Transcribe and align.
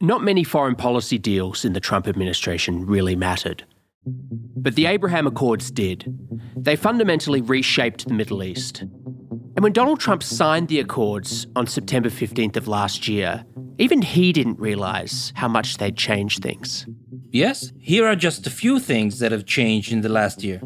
Not 0.00 0.22
many 0.22 0.44
foreign 0.44 0.76
policy 0.76 1.18
deals 1.18 1.64
in 1.64 1.72
the 1.72 1.80
Trump 1.80 2.06
administration 2.06 2.86
really 2.86 3.16
mattered. 3.16 3.64
But 4.06 4.76
the 4.76 4.86
Abraham 4.86 5.26
Accords 5.26 5.72
did. 5.72 6.16
They 6.56 6.76
fundamentally 6.76 7.40
reshaped 7.40 8.06
the 8.06 8.14
Middle 8.14 8.44
East. 8.44 8.82
And 8.82 9.60
when 9.60 9.72
Donald 9.72 9.98
Trump 9.98 10.22
signed 10.22 10.68
the 10.68 10.78
Accords 10.78 11.48
on 11.56 11.66
September 11.66 12.10
15th 12.10 12.56
of 12.56 12.68
last 12.68 13.08
year, 13.08 13.44
even 13.78 14.00
he 14.02 14.32
didn't 14.32 14.60
realise 14.60 15.32
how 15.34 15.48
much 15.48 15.78
they'd 15.78 15.96
changed 15.96 16.44
things. 16.44 16.86
Yes, 17.32 17.72
here 17.80 18.06
are 18.06 18.14
just 18.14 18.46
a 18.46 18.50
few 18.50 18.78
things 18.78 19.18
that 19.18 19.32
have 19.32 19.46
changed 19.46 19.90
in 19.90 20.02
the 20.02 20.08
last 20.08 20.44
year. 20.44 20.60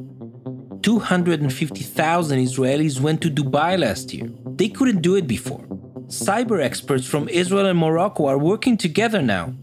250,000 0.82 2.38
Israelis 2.38 3.00
went 3.00 3.22
to 3.22 3.30
Dubai 3.30 3.78
last 3.78 4.12
year. 4.12 4.28
They 4.56 4.68
couldn't 4.68 5.00
do 5.00 5.14
it 5.14 5.26
before. 5.26 5.64
Cyber 6.12 6.62
experts 6.62 7.06
from 7.06 7.26
Israel 7.30 7.64
and 7.64 7.78
Morocco 7.78 8.26
are 8.26 8.36
working 8.36 8.76
together 8.76 9.22
now. 9.22 9.54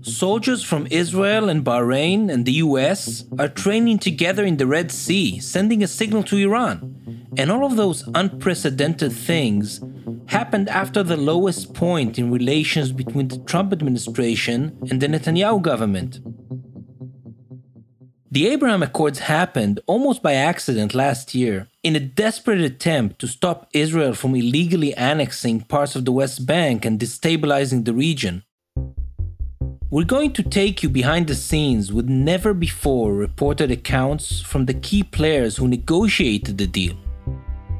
Soldiers 0.00 0.62
from 0.62 0.86
Israel 0.92 1.48
and 1.48 1.64
Bahrain 1.64 2.30
and 2.30 2.46
the 2.46 2.62
US 2.66 3.24
are 3.36 3.48
training 3.48 3.98
together 3.98 4.44
in 4.44 4.58
the 4.58 4.66
Red 4.68 4.92
Sea, 4.92 5.40
sending 5.40 5.82
a 5.82 5.88
signal 5.88 6.22
to 6.22 6.36
Iran. 6.36 7.26
And 7.36 7.50
all 7.50 7.66
of 7.66 7.74
those 7.74 8.08
unprecedented 8.14 9.12
things 9.12 9.80
happened 10.26 10.68
after 10.68 11.02
the 11.02 11.16
lowest 11.16 11.74
point 11.74 12.16
in 12.16 12.30
relations 12.30 12.92
between 12.92 13.26
the 13.26 13.38
Trump 13.38 13.72
administration 13.72 14.78
and 14.88 15.02
the 15.02 15.08
Netanyahu 15.08 15.60
government. 15.60 16.20
The 18.30 18.48
Abraham 18.48 18.82
Accords 18.82 19.20
happened 19.20 19.80
almost 19.86 20.22
by 20.22 20.34
accident 20.34 20.94
last 20.94 21.34
year 21.34 21.66
in 21.82 21.96
a 21.96 22.00
desperate 22.00 22.60
attempt 22.60 23.18
to 23.20 23.26
stop 23.26 23.70
Israel 23.72 24.12
from 24.12 24.34
illegally 24.34 24.92
annexing 24.92 25.62
parts 25.62 25.96
of 25.96 26.04
the 26.04 26.12
West 26.12 26.44
Bank 26.44 26.84
and 26.84 27.00
destabilizing 27.00 27.86
the 27.86 27.94
region. 27.94 28.42
We're 29.88 30.04
going 30.04 30.34
to 30.34 30.42
take 30.42 30.82
you 30.82 30.90
behind 30.90 31.26
the 31.26 31.34
scenes 31.34 31.90
with 31.90 32.10
never 32.10 32.52
before 32.52 33.14
reported 33.14 33.70
accounts 33.70 34.42
from 34.42 34.66
the 34.66 34.74
key 34.74 35.02
players 35.02 35.56
who 35.56 35.66
negotiated 35.66 36.58
the 36.58 36.66
deal. 36.66 36.98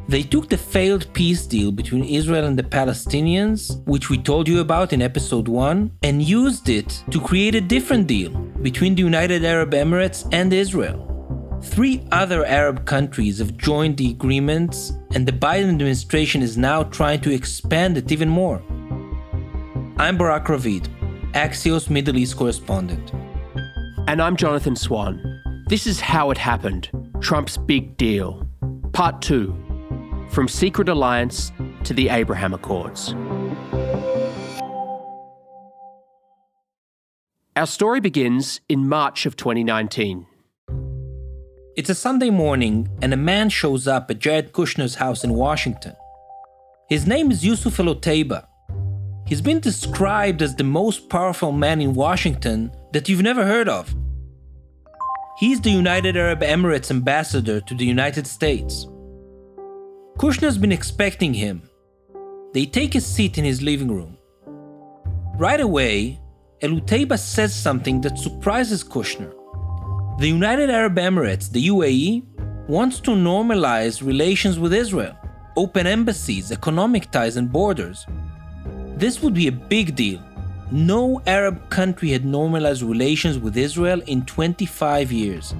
They 0.08 0.22
took 0.22 0.48
the 0.48 0.56
failed 0.56 1.12
peace 1.12 1.44
deal 1.44 1.70
between 1.70 2.02
Israel 2.02 2.46
and 2.46 2.58
the 2.58 2.62
Palestinians, 2.62 3.86
which 3.86 4.08
we 4.08 4.16
told 4.16 4.48
you 4.48 4.60
about 4.60 4.94
in 4.94 5.02
episode 5.02 5.48
1, 5.48 5.98
and 6.02 6.22
used 6.22 6.70
it 6.70 7.04
to 7.10 7.20
create 7.20 7.54
a 7.54 7.60
different 7.60 8.06
deal 8.06 8.30
between 8.62 8.94
the 8.94 9.02
United 9.02 9.44
Arab 9.44 9.72
Emirates 9.72 10.26
and 10.32 10.50
Israel. 10.50 11.04
Three 11.62 12.06
other 12.10 12.46
Arab 12.46 12.86
countries 12.86 13.38
have 13.38 13.58
joined 13.58 13.98
the 13.98 14.08
agreements, 14.08 14.94
and 15.14 15.28
the 15.28 15.32
Biden 15.32 15.68
administration 15.68 16.40
is 16.40 16.56
now 16.56 16.84
trying 16.84 17.20
to 17.20 17.34
expand 17.34 17.98
it 17.98 18.10
even 18.10 18.30
more. 18.30 18.62
I'm 19.98 20.16
Barak 20.16 20.46
Ravid, 20.46 20.88
Axios 21.32 21.90
Middle 21.90 22.16
East 22.16 22.34
correspondent. 22.34 23.12
And 24.06 24.22
I'm 24.22 24.36
Jonathan 24.36 24.74
Swan. 24.74 25.64
This 25.68 25.86
is 25.86 26.00
how 26.00 26.30
it 26.30 26.38
happened 26.38 26.88
Trump's 27.20 27.58
big 27.58 27.98
deal. 27.98 28.46
Part 28.94 29.20
2 29.20 29.67
from 30.30 30.48
Secret 30.48 30.88
Alliance 30.88 31.52
to 31.84 31.94
the 31.94 32.08
Abraham 32.08 32.54
Accords. 32.54 33.14
Our 37.56 37.66
story 37.66 38.00
begins 38.00 38.60
in 38.68 38.88
March 38.88 39.26
of 39.26 39.36
2019. 39.36 40.26
It's 41.76 41.90
a 41.90 41.94
Sunday 41.94 42.30
morning, 42.30 42.88
and 43.02 43.12
a 43.12 43.16
man 43.16 43.48
shows 43.50 43.88
up 43.88 44.10
at 44.10 44.18
Jared 44.18 44.52
Kushner's 44.52 44.96
house 44.96 45.24
in 45.24 45.34
Washington. 45.34 45.94
His 46.88 47.06
name 47.06 47.30
is 47.30 47.44
Yusuf 47.44 47.78
Al 47.80 47.94
Otaiba. 47.94 48.46
He's 49.26 49.40
been 49.40 49.60
described 49.60 50.40
as 50.40 50.54
the 50.54 50.64
most 50.64 51.08
powerful 51.08 51.52
man 51.52 51.80
in 51.80 51.94
Washington 51.94 52.72
that 52.92 53.08
you've 53.08 53.22
never 53.22 53.44
heard 53.44 53.68
of. 53.68 53.94
He's 55.38 55.60
the 55.60 55.70
United 55.70 56.16
Arab 56.16 56.40
Emirates 56.40 56.90
ambassador 56.90 57.60
to 57.60 57.74
the 57.74 57.84
United 57.84 58.26
States. 58.26 58.86
Kushner's 60.18 60.58
been 60.58 60.72
expecting 60.72 61.32
him. 61.32 61.62
They 62.52 62.66
take 62.66 62.96
a 62.96 63.00
seat 63.00 63.38
in 63.38 63.44
his 63.44 63.62
living 63.62 63.86
room. 63.86 64.18
Right 65.36 65.60
away, 65.60 66.18
Al 66.60 66.70
Otaiba 66.70 67.16
says 67.16 67.54
something 67.54 68.00
that 68.00 68.18
surprises 68.18 68.82
Kushner. 68.82 69.32
The 70.18 70.26
United 70.26 70.70
Arab 70.70 70.96
Emirates, 70.96 71.48
the 71.48 71.68
UAE, 71.68 72.24
wants 72.66 72.98
to 72.98 73.12
normalize 73.12 74.04
relations 74.04 74.58
with 74.58 74.74
Israel, 74.74 75.16
open 75.56 75.86
embassies, 75.86 76.50
economic 76.50 77.12
ties, 77.12 77.36
and 77.36 77.52
borders. 77.52 78.04
This 78.96 79.22
would 79.22 79.34
be 79.34 79.46
a 79.46 79.52
big 79.52 79.94
deal. 79.94 80.20
No 80.72 81.22
Arab 81.28 81.70
country 81.70 82.10
had 82.10 82.24
normalized 82.24 82.82
relations 82.82 83.38
with 83.38 83.56
Israel 83.56 84.02
in 84.08 84.24
25 84.24 85.12
years. 85.12 85.54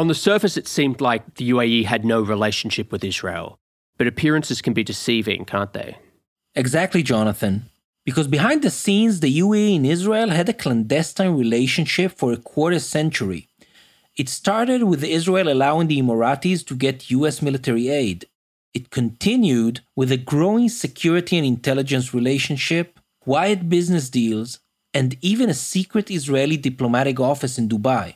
On 0.00 0.08
the 0.08 0.14
surface, 0.14 0.56
it 0.56 0.66
seemed 0.66 1.02
like 1.02 1.34
the 1.34 1.50
UAE 1.50 1.84
had 1.84 2.06
no 2.06 2.22
relationship 2.22 2.90
with 2.90 3.04
Israel, 3.04 3.58
but 3.98 4.06
appearances 4.06 4.62
can 4.62 4.72
be 4.72 4.82
deceiving, 4.82 5.44
can't 5.44 5.74
they? 5.74 5.98
Exactly, 6.54 7.02
Jonathan. 7.02 7.66
Because 8.06 8.26
behind 8.26 8.62
the 8.62 8.70
scenes, 8.70 9.20
the 9.20 9.38
UAE 9.40 9.76
and 9.76 9.84
Israel 9.84 10.30
had 10.30 10.48
a 10.48 10.54
clandestine 10.54 11.36
relationship 11.36 12.12
for 12.16 12.32
a 12.32 12.38
quarter 12.38 12.78
century. 12.78 13.48
It 14.16 14.30
started 14.30 14.84
with 14.84 15.04
Israel 15.04 15.52
allowing 15.52 15.88
the 15.88 16.00
Emiratis 16.00 16.64
to 16.68 16.74
get 16.74 17.10
US 17.10 17.42
military 17.42 17.90
aid. 17.90 18.24
It 18.72 18.88
continued 18.88 19.80
with 19.94 20.10
a 20.10 20.16
growing 20.16 20.70
security 20.70 21.36
and 21.36 21.46
intelligence 21.46 22.14
relationship, 22.14 22.98
quiet 23.20 23.68
business 23.68 24.08
deals, 24.08 24.60
and 24.94 25.18
even 25.20 25.50
a 25.50 25.62
secret 25.74 26.10
Israeli 26.10 26.56
diplomatic 26.56 27.20
office 27.20 27.58
in 27.58 27.68
Dubai. 27.68 28.14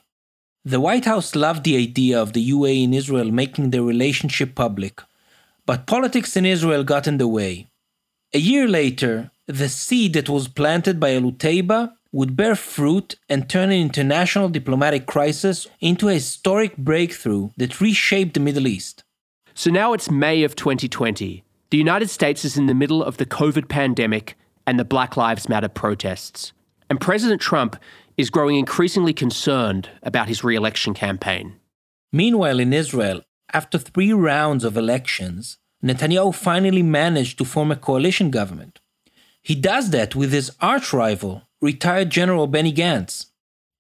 The 0.67 0.81
White 0.81 1.05
House 1.05 1.35
loved 1.35 1.65
the 1.65 1.77
idea 1.77 2.19
of 2.19 2.33
the 2.33 2.51
UAE 2.51 2.85
and 2.85 2.95
Israel 2.95 3.31
making 3.31 3.69
their 3.69 3.83
relationship 3.83 4.55
public, 4.55 5.03
but 5.67 5.87
politics 5.87 6.39
in 6.39 6.47
Israel 6.47 6.85
got 6.85 7.07
in 7.07 7.19
the 7.19 7.29
way. 7.29 7.69
A 8.33 8.39
year 8.39 8.67
later, 8.67 9.31
the 9.47 9.69
seed 9.69 10.15
that 10.15 10.31
was 10.31 10.49
planted 10.49 10.99
by 10.99 11.15
Al 11.15 11.31
Otaiba 11.33 11.93
would 12.13 12.35
bear 12.35 12.55
fruit 12.55 13.17
and 13.29 13.47
turn 13.47 13.73
an 13.73 13.79
international 13.79 14.49
diplomatic 14.49 15.05
crisis 15.05 15.67
into 15.83 16.09
a 16.09 16.15
historic 16.15 16.79
breakthrough 16.79 17.51
that 17.59 17.83
reshaped 17.83 18.33
the 18.33 18.41
Middle 18.41 18.67
East. 18.67 19.05
So 19.53 19.71
now 19.71 19.93
it's 19.93 20.11
May 20.11 20.45
of 20.45 20.57
2020. 20.57 21.45
The 21.69 21.77
United 21.77 22.09
States 22.09 22.43
is 22.43 22.57
in 22.57 22.65
the 22.69 22.75
middle 22.75 23.03
of 23.03 23.19
the 23.19 23.27
COVID 23.27 23.69
pandemic 23.69 24.35
and 24.67 24.79
the 24.79 24.85
Black 24.87 25.19
Lives 25.19 25.47
Matter 25.47 25.69
protests. 25.69 26.55
And 26.89 27.01
President 27.01 27.41
Trump 27.41 27.77
is 28.17 28.31
growing 28.31 28.57
increasingly 28.57 29.13
concerned 29.13 29.91
about 30.03 30.29
his 30.29 30.45
re 30.45 30.57
election 30.57 30.95
campaign. 30.95 31.57
Meanwhile, 32.13 32.61
in 32.61 32.73
Israel, 32.73 33.23
after 33.53 33.79
three 33.79 34.13
rounds 34.13 34.65
of 34.65 34.77
elections, 34.77 35.59
Netanyahu 35.83 36.35
finally 36.35 36.83
managed 36.83 37.39
to 37.39 37.45
form 37.45 37.71
a 37.71 37.77
coalition 37.77 38.31
government. 38.31 38.81
He 39.43 39.55
does 39.55 39.91
that 39.91 40.15
with 40.15 40.33
his 40.33 40.51
arch 40.61 40.93
rival, 40.93 41.43
retired 41.61 42.11
General 42.11 42.47
Benny 42.47 42.73
Gantz. 42.73 43.27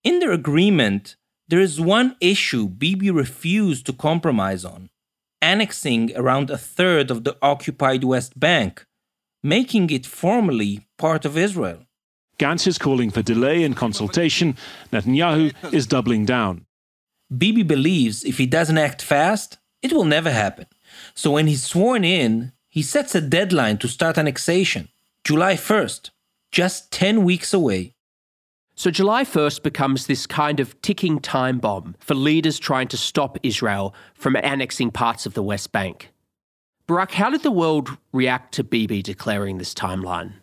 In 0.02 0.18
their 0.18 0.32
agreement, 0.32 1.16
there 1.48 1.60
is 1.60 1.80
one 1.80 2.16
issue 2.20 2.68
Bibi 2.68 3.10
refused 3.10 3.86
to 3.86 3.92
compromise 3.92 4.64
on 4.64 4.90
annexing 5.44 6.10
around 6.16 6.48
a 6.48 6.56
third 6.56 7.10
of 7.10 7.24
the 7.24 7.36
occupied 7.42 8.02
West 8.02 8.40
Bank, 8.40 8.86
making 9.42 9.90
it 9.90 10.06
formally 10.06 10.86
part 10.96 11.26
of 11.26 11.36
Israel. 11.36 11.80
Gantz 12.38 12.66
is 12.66 12.78
calling 12.78 13.10
for 13.10 13.22
delay 13.22 13.62
in 13.62 13.74
consultation. 13.74 14.56
Netanyahu 14.92 15.54
is 15.72 15.86
doubling 15.86 16.24
down. 16.24 16.66
Bibi 17.36 17.62
believes 17.62 18.24
if 18.24 18.38
he 18.38 18.46
doesn't 18.46 18.78
act 18.78 19.02
fast, 19.02 19.58
it 19.82 19.92
will 19.92 20.04
never 20.04 20.30
happen. 20.30 20.66
So 21.14 21.32
when 21.32 21.46
he's 21.46 21.64
sworn 21.64 22.04
in, 22.04 22.52
he 22.68 22.82
sets 22.82 23.14
a 23.14 23.20
deadline 23.20 23.78
to 23.78 23.88
start 23.88 24.18
annexation 24.18 24.88
July 25.24 25.54
1st, 25.54 26.10
just 26.52 26.90
10 26.90 27.24
weeks 27.24 27.54
away. 27.54 27.94
So 28.74 28.90
July 28.90 29.24
1st 29.24 29.62
becomes 29.62 30.06
this 30.06 30.26
kind 30.26 30.58
of 30.58 30.80
ticking 30.82 31.20
time 31.20 31.58
bomb 31.60 31.94
for 32.00 32.14
leaders 32.14 32.58
trying 32.58 32.88
to 32.88 32.96
stop 32.96 33.38
Israel 33.42 33.94
from 34.14 34.36
annexing 34.36 34.90
parts 34.90 35.24
of 35.24 35.34
the 35.34 35.42
West 35.42 35.70
Bank. 35.70 36.10
Barak, 36.86 37.12
how 37.12 37.30
did 37.30 37.42
the 37.42 37.50
world 37.50 37.96
react 38.12 38.52
to 38.54 38.64
Bibi 38.64 39.00
declaring 39.00 39.58
this 39.58 39.72
timeline? 39.72 40.34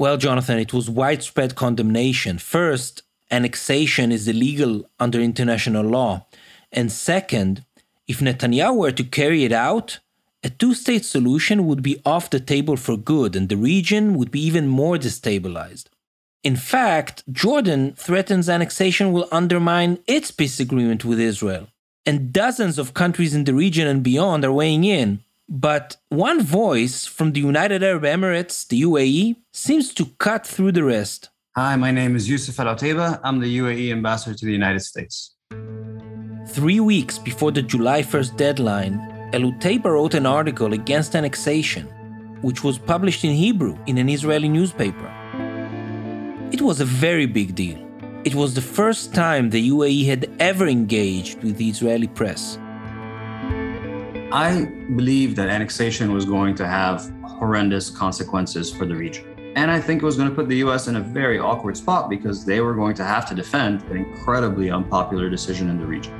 Well, 0.00 0.16
Jonathan, 0.16 0.58
it 0.58 0.72
was 0.72 0.88
widespread 0.88 1.56
condemnation. 1.56 2.38
First, 2.38 3.02
annexation 3.30 4.10
is 4.12 4.26
illegal 4.26 4.88
under 4.98 5.20
international 5.20 5.84
law. 5.84 6.24
And 6.72 6.90
second, 6.90 7.66
if 8.08 8.20
Netanyahu 8.20 8.78
were 8.78 8.92
to 8.92 9.04
carry 9.04 9.44
it 9.44 9.52
out, 9.52 9.98
a 10.42 10.48
two 10.48 10.72
state 10.72 11.04
solution 11.04 11.66
would 11.66 11.82
be 11.82 12.00
off 12.06 12.30
the 12.30 12.40
table 12.40 12.78
for 12.78 12.96
good 12.96 13.36
and 13.36 13.50
the 13.50 13.58
region 13.58 14.14
would 14.14 14.30
be 14.30 14.40
even 14.40 14.68
more 14.68 14.96
destabilized. 14.96 15.88
In 16.42 16.56
fact, 16.56 17.22
Jordan 17.30 17.92
threatens 17.92 18.48
annexation 18.48 19.12
will 19.12 19.28
undermine 19.30 19.98
its 20.06 20.30
peace 20.30 20.58
agreement 20.58 21.04
with 21.04 21.20
Israel. 21.20 21.68
And 22.06 22.32
dozens 22.32 22.78
of 22.78 22.94
countries 22.94 23.34
in 23.34 23.44
the 23.44 23.52
region 23.52 23.86
and 23.86 24.02
beyond 24.02 24.46
are 24.46 24.52
weighing 24.60 24.84
in, 24.84 25.22
But 25.52 25.96
one 26.10 26.42
voice 26.42 27.06
from 27.06 27.32
the 27.32 27.40
United 27.40 27.82
Arab 27.82 28.04
Emirates, 28.04 28.68
the 28.68 28.82
UAE, 28.82 29.34
seems 29.52 29.92
to 29.94 30.04
cut 30.18 30.46
through 30.46 30.70
the 30.70 30.84
rest. 30.84 31.30
Hi, 31.56 31.74
my 31.74 31.90
name 31.90 32.14
is 32.14 32.30
Yusuf 32.30 32.60
Al 32.60 32.76
Otaiba. 32.76 33.18
I'm 33.24 33.40
the 33.40 33.58
UAE 33.58 33.90
ambassador 33.90 34.36
to 34.36 34.46
the 34.46 34.52
United 34.52 34.78
States. 34.78 35.34
Three 36.50 36.78
weeks 36.78 37.18
before 37.18 37.50
the 37.50 37.62
July 37.62 38.02
1st 38.02 38.36
deadline, 38.36 39.00
Al 39.32 39.50
Otaiba 39.50 39.86
wrote 39.86 40.14
an 40.14 40.24
article 40.24 40.72
against 40.72 41.16
annexation, 41.16 41.86
which 42.42 42.62
was 42.62 42.78
published 42.78 43.24
in 43.24 43.32
Hebrew 43.32 43.76
in 43.88 43.98
an 43.98 44.08
Israeli 44.08 44.48
newspaper. 44.48 45.10
It 46.52 46.62
was 46.62 46.80
a 46.80 46.84
very 46.84 47.26
big 47.26 47.56
deal. 47.56 47.78
It 48.22 48.36
was 48.36 48.54
the 48.54 48.62
first 48.78 49.12
time 49.16 49.50
the 49.50 49.70
UAE 49.70 50.06
had 50.06 50.30
ever 50.38 50.68
engaged 50.68 51.42
with 51.42 51.56
the 51.56 51.68
Israeli 51.68 52.06
press. 52.06 52.56
I 54.32 54.66
believe 54.94 55.34
that 55.34 55.48
annexation 55.48 56.12
was 56.12 56.24
going 56.24 56.54
to 56.54 56.64
have 56.64 57.12
horrendous 57.24 57.90
consequences 57.90 58.70
for 58.72 58.86
the 58.86 58.94
region. 58.94 59.26
And 59.56 59.72
I 59.72 59.80
think 59.80 60.02
it 60.02 60.04
was 60.04 60.16
going 60.16 60.28
to 60.28 60.34
put 60.36 60.48
the 60.48 60.58
US 60.58 60.86
in 60.86 60.94
a 60.94 61.00
very 61.00 61.40
awkward 61.40 61.76
spot 61.76 62.08
because 62.08 62.44
they 62.44 62.60
were 62.60 62.74
going 62.74 62.94
to 62.94 63.04
have 63.04 63.28
to 63.30 63.34
defend 63.34 63.82
an 63.90 63.96
incredibly 63.96 64.70
unpopular 64.70 65.28
decision 65.28 65.68
in 65.68 65.80
the 65.80 65.84
region. 65.84 66.14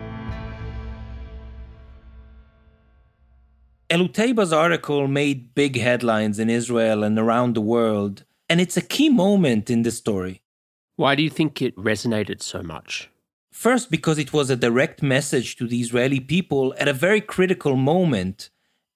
Al 3.91 4.01
Otaiba's 4.01 4.53
article 4.53 5.07
made 5.07 5.55
big 5.55 5.79
headlines 5.79 6.41
in 6.41 6.51
Israel 6.51 7.05
and 7.05 7.17
around 7.17 7.55
the 7.55 7.61
world, 7.61 8.25
and 8.49 8.61
it's 8.61 8.77
a 8.77 8.83
key 8.83 9.09
moment 9.09 9.71
in 9.71 9.83
the 9.83 9.93
story. 9.93 10.43
Why 10.97 11.15
do 11.15 11.23
you 11.23 11.31
think 11.31 11.62
it 11.62 11.77
resonated 11.77 12.43
so 12.43 12.61
much? 12.61 13.09
First, 13.61 13.91
because 13.91 14.17
it 14.17 14.33
was 14.33 14.49
a 14.49 14.57
direct 14.57 15.03
message 15.03 15.57
to 15.57 15.67
the 15.67 15.83
Israeli 15.83 16.19
people 16.19 16.75
at 16.79 16.89
a 16.89 16.95
very 16.95 17.21
critical 17.21 17.77
moment. 17.77 18.49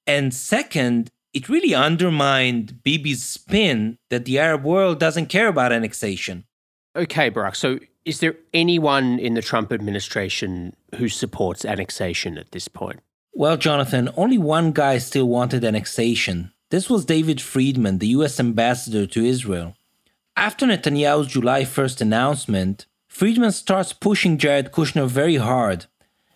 And 0.07 0.33
second, 0.33 1.11
it 1.35 1.51
really 1.51 1.75
undermined 1.75 2.81
Bibi's 2.83 3.23
spin 3.23 3.99
that 4.09 4.25
the 4.25 4.39
Arab 4.39 4.65
world 4.65 4.99
doesn't 4.99 5.27
care 5.27 5.49
about 5.49 5.71
annexation. 5.71 6.45
Okay, 6.97 7.29
Barak. 7.29 7.57
So, 7.57 7.79
is 8.07 8.21
there 8.21 8.37
anyone 8.55 9.19
in 9.19 9.35
the 9.35 9.43
Trump 9.43 9.71
administration 9.71 10.75
who 10.95 11.11
supports 11.11 11.67
annexation 11.67 12.39
at 12.39 12.53
this 12.53 12.67
point? 12.67 13.01
Well, 13.35 13.59
Jonathan, 13.59 14.09
only 14.17 14.39
one 14.39 14.73
guy 14.73 14.97
still 14.97 15.29
wanted 15.29 15.63
annexation. 15.63 16.55
This 16.71 16.89
was 16.89 17.05
David 17.05 17.39
Friedman, 17.39 17.99
the 17.99 18.15
US 18.17 18.41
ambassador 18.41 19.05
to 19.09 19.27
Israel. 19.27 19.77
After 20.39 20.65
Netanyahu's 20.65 21.27
July 21.27 21.65
1st 21.65 22.01
announcement, 22.01 22.87
Friedman 23.15 23.53
starts 23.53 23.93
pushing 23.93 24.39
Jared 24.39 24.73
Kushner 24.73 25.07
very 25.07 25.37
hard. 25.37 25.87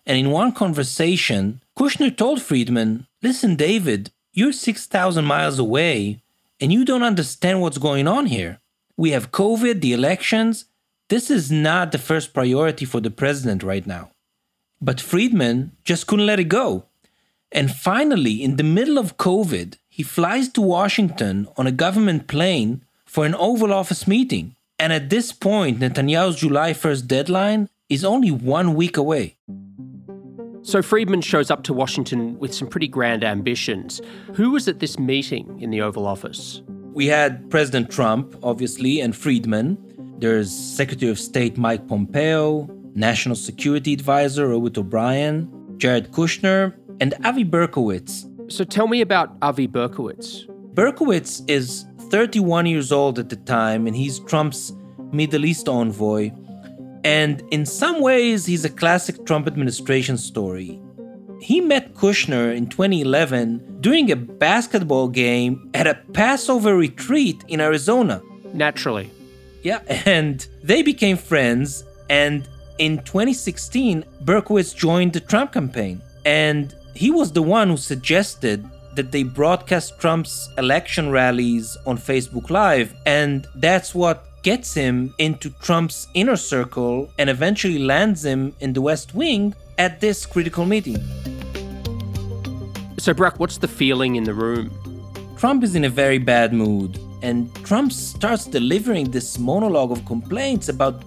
And 0.07 0.17
in 0.17 0.31
one 0.31 0.53
conversation, 0.53 1.61
Kushner 1.77 2.17
told 2.17 2.41
Friedman, 2.41 3.09
Listen, 3.21 3.57
David, 3.57 4.13
you're 4.33 4.53
6,000 4.53 5.25
miles 5.25 5.59
away 5.59 6.23
and 6.61 6.73
you 6.73 6.85
don't 6.85 7.03
understand 7.03 7.61
what's 7.61 7.79
going 7.79 8.07
on 8.07 8.27
here. 8.27 8.61
We 8.97 9.11
have 9.11 9.33
COVID, 9.33 9.81
the 9.81 9.93
elections. 9.93 10.67
This 11.09 11.33
is 11.33 11.51
not 11.51 11.91
the 11.91 11.99
first 11.99 12.33
priority 12.33 12.85
for 12.85 13.01
the 13.01 13.11
president 13.11 13.65
right 13.65 13.85
now. 13.85 14.13
But 14.81 15.01
Friedman 15.01 15.73
just 15.85 16.07
couldn't 16.07 16.27
let 16.27 16.39
it 16.39 16.45
go. 16.45 16.85
And 17.51 17.75
finally, 17.75 18.41
in 18.41 18.55
the 18.55 18.63
middle 18.63 18.99
of 18.99 19.17
COVID, 19.17 19.79
he 19.89 20.05
flies 20.05 20.49
to 20.51 20.61
Washington 20.61 21.49
on 21.57 21.67
a 21.67 21.73
government 21.73 22.29
plane 22.29 22.85
for 23.05 23.27
an 23.27 23.35
Oval 23.35 23.73
Office 23.73 24.07
meeting. 24.07 24.55
And 24.79 24.93
at 24.93 25.11
this 25.11 25.33
point, 25.33 25.81
Netanyahu's 25.81 26.37
July 26.37 26.73
1st 26.73 27.07
deadline 27.07 27.69
is 27.89 28.05
only 28.05 28.31
one 28.31 28.75
week 28.75 28.97
away. 28.97 29.37
So 30.63 30.83
Friedman 30.83 31.23
shows 31.23 31.51
up 31.51 31.63
to 31.65 31.73
Washington 31.73 32.39
with 32.39 32.55
some 32.55 32.69
pretty 32.69 32.89
grand 32.89 33.25
ambitions. 33.25 34.01
Who 34.35 34.51
was 34.51 34.69
at 34.69 34.79
this 34.79 34.99
meeting 34.99 35.59
in 35.61 35.71
the 35.71 35.81
Oval 35.81 36.07
Office? 36.07 36.63
We 36.93 37.07
had 37.07 37.49
President 37.51 37.91
Trump, 37.91 38.37
obviously, 38.43 39.01
and 39.01 39.17
Friedman. 39.17 39.79
There's 40.19 40.51
Secretary 40.51 41.11
of 41.11 41.19
State 41.19 41.57
Mike 41.57 41.89
Pompeo, 41.89 42.69
National 42.95 43.35
Security 43.35 43.93
Advisor 43.95 44.49
Robert 44.49 44.77
O'Brien, 44.79 45.49
Jared 45.79 46.13
Kushner, 46.13 46.75
and 47.01 47.15
Avi 47.25 47.45
Berkowitz. 47.45 48.27
So 48.53 48.65
tell 48.65 48.89
me 48.89 49.01
about 49.01 49.37
Avi 49.43 49.67
Berkowitz. 49.67 50.47
Berkowitz 50.75 51.49
is 51.49 51.85
31 52.11 52.67
years 52.67 52.93
old 52.93 53.19
at 53.19 53.29
the 53.29 53.37
time, 53.37 53.87
and 53.87 53.95
he's 53.95 54.19
Trump's 54.21 54.73
Middle 55.13 55.45
East 55.45 55.69
envoy. 55.69 56.31
And 57.05 57.43
in 57.51 57.65
some 57.65 58.01
ways, 58.01 58.47
he's 58.47 58.65
a 58.65 58.71
classic 58.71 59.25
Trump 59.25 59.47
administration 59.47 60.17
story. 60.19 60.81
He 61.41 61.61
met 61.61 61.95
Kushner 61.95 62.55
in 62.55 62.67
2011 62.67 63.81
during 63.81 64.11
a 64.11 64.17
basketball 64.17 65.09
game 65.09 65.71
at 65.75 65.87
a 65.87 65.95
Passover 66.13 66.77
retreat 66.77 67.45
in 67.49 67.61
Arizona. 67.61 68.21
Naturally. 68.53 69.11
Yeah, 69.63 69.81
and 70.07 70.47
they 70.63 70.83
became 70.83 71.17
friends. 71.17 71.85
And 72.11 72.49
in 72.79 72.99
2016, 72.99 74.05
Berkowitz 74.25 74.75
joined 74.75 75.13
the 75.13 75.21
Trump 75.21 75.53
campaign. 75.53 76.03
And 76.25 76.75
he 76.95 77.11
was 77.11 77.33
the 77.33 77.43
one 77.43 77.69
who 77.69 77.77
suggested 77.77 78.69
that 78.95 79.13
they 79.13 79.23
broadcast 79.23 79.99
Trump's 79.99 80.49
election 80.59 81.11
rallies 81.11 81.77
on 81.87 81.99
Facebook 81.99 82.51
Live, 82.51 82.95
and 83.07 83.47
that's 83.55 83.95
what 83.95 84.25
gets 84.43 84.75
him 84.75 85.15
into 85.19 85.51
Trump's 85.61 86.09
inner 86.15 86.37
circle 86.37 87.11
and 87.19 87.29
eventually 87.29 87.79
lands 87.79 88.25
him 88.25 88.55
in 88.61 88.73
the 88.73 88.81
West 88.81 89.15
Wing 89.15 89.55
at 89.79 90.01
this 90.01 90.27
critical 90.27 90.65
meeting. 90.65 90.99
So, 92.99 93.15
Barak, 93.15 93.39
what's 93.39 93.59
the 93.59 93.69
feeling 93.69 94.17
in 94.17 94.25
the 94.25 94.35
room? 94.35 94.71
Trump 95.37 95.63
is 95.63 95.75
in 95.75 95.85
a 95.85 95.89
very 95.89 96.19
bad 96.19 96.53
mood, 96.53 96.99
and 97.23 97.55
Trump 97.65 97.93
starts 97.93 98.45
delivering 98.45 99.11
this 99.11 99.39
monologue 99.39 99.93
of 99.93 100.05
complaints 100.05 100.69
about 100.69 101.05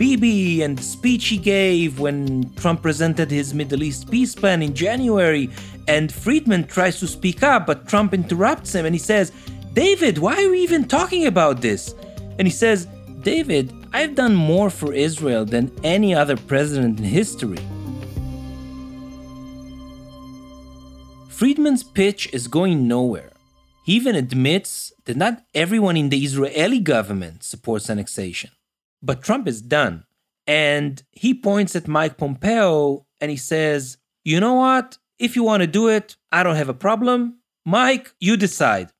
Bibi 0.00 0.62
and 0.62 0.78
the 0.78 0.82
speech 0.82 1.28
he 1.28 1.36
gave 1.36 2.00
when 2.00 2.50
Trump 2.54 2.80
presented 2.80 3.30
his 3.30 3.52
Middle 3.52 3.82
East 3.82 4.10
peace 4.10 4.34
plan 4.34 4.62
in 4.62 4.74
January. 4.74 5.50
And 5.90 6.12
Friedman 6.12 6.68
tries 6.68 7.00
to 7.00 7.08
speak 7.08 7.42
up, 7.42 7.66
but 7.66 7.88
Trump 7.88 8.14
interrupts 8.14 8.72
him 8.72 8.86
and 8.86 8.94
he 8.94 8.98
says, 9.00 9.32
David, 9.72 10.18
why 10.18 10.40
are 10.40 10.48
we 10.48 10.60
even 10.60 10.86
talking 10.86 11.26
about 11.26 11.62
this? 11.62 11.96
And 12.38 12.46
he 12.46 12.52
says, 12.52 12.86
David, 13.22 13.74
I've 13.92 14.14
done 14.14 14.36
more 14.36 14.70
for 14.70 14.94
Israel 14.94 15.44
than 15.44 15.72
any 15.82 16.14
other 16.14 16.36
president 16.36 17.00
in 17.00 17.06
history. 17.06 17.58
Friedman's 21.28 21.82
pitch 21.82 22.32
is 22.32 22.46
going 22.46 22.86
nowhere. 22.86 23.32
He 23.84 23.94
even 23.94 24.14
admits 24.14 24.92
that 25.06 25.16
not 25.16 25.42
everyone 25.56 25.96
in 25.96 26.10
the 26.10 26.24
Israeli 26.24 26.78
government 26.78 27.42
supports 27.42 27.90
annexation. 27.90 28.52
But 29.02 29.22
Trump 29.22 29.48
is 29.48 29.60
done. 29.60 30.04
And 30.46 31.02
he 31.10 31.34
points 31.34 31.74
at 31.74 31.88
Mike 31.88 32.16
Pompeo 32.16 33.06
and 33.20 33.28
he 33.32 33.36
says, 33.36 33.98
You 34.22 34.38
know 34.38 34.54
what? 34.54 34.96
If 35.20 35.36
you 35.36 35.44
want 35.44 35.60
to 35.60 35.66
do 35.66 35.88
it, 35.88 36.16
I 36.32 36.42
don't 36.42 36.56
have 36.56 36.70
a 36.70 36.74
problem. 36.74 37.40
Mike, 37.66 38.12
you 38.20 38.38
decide. 38.38 38.90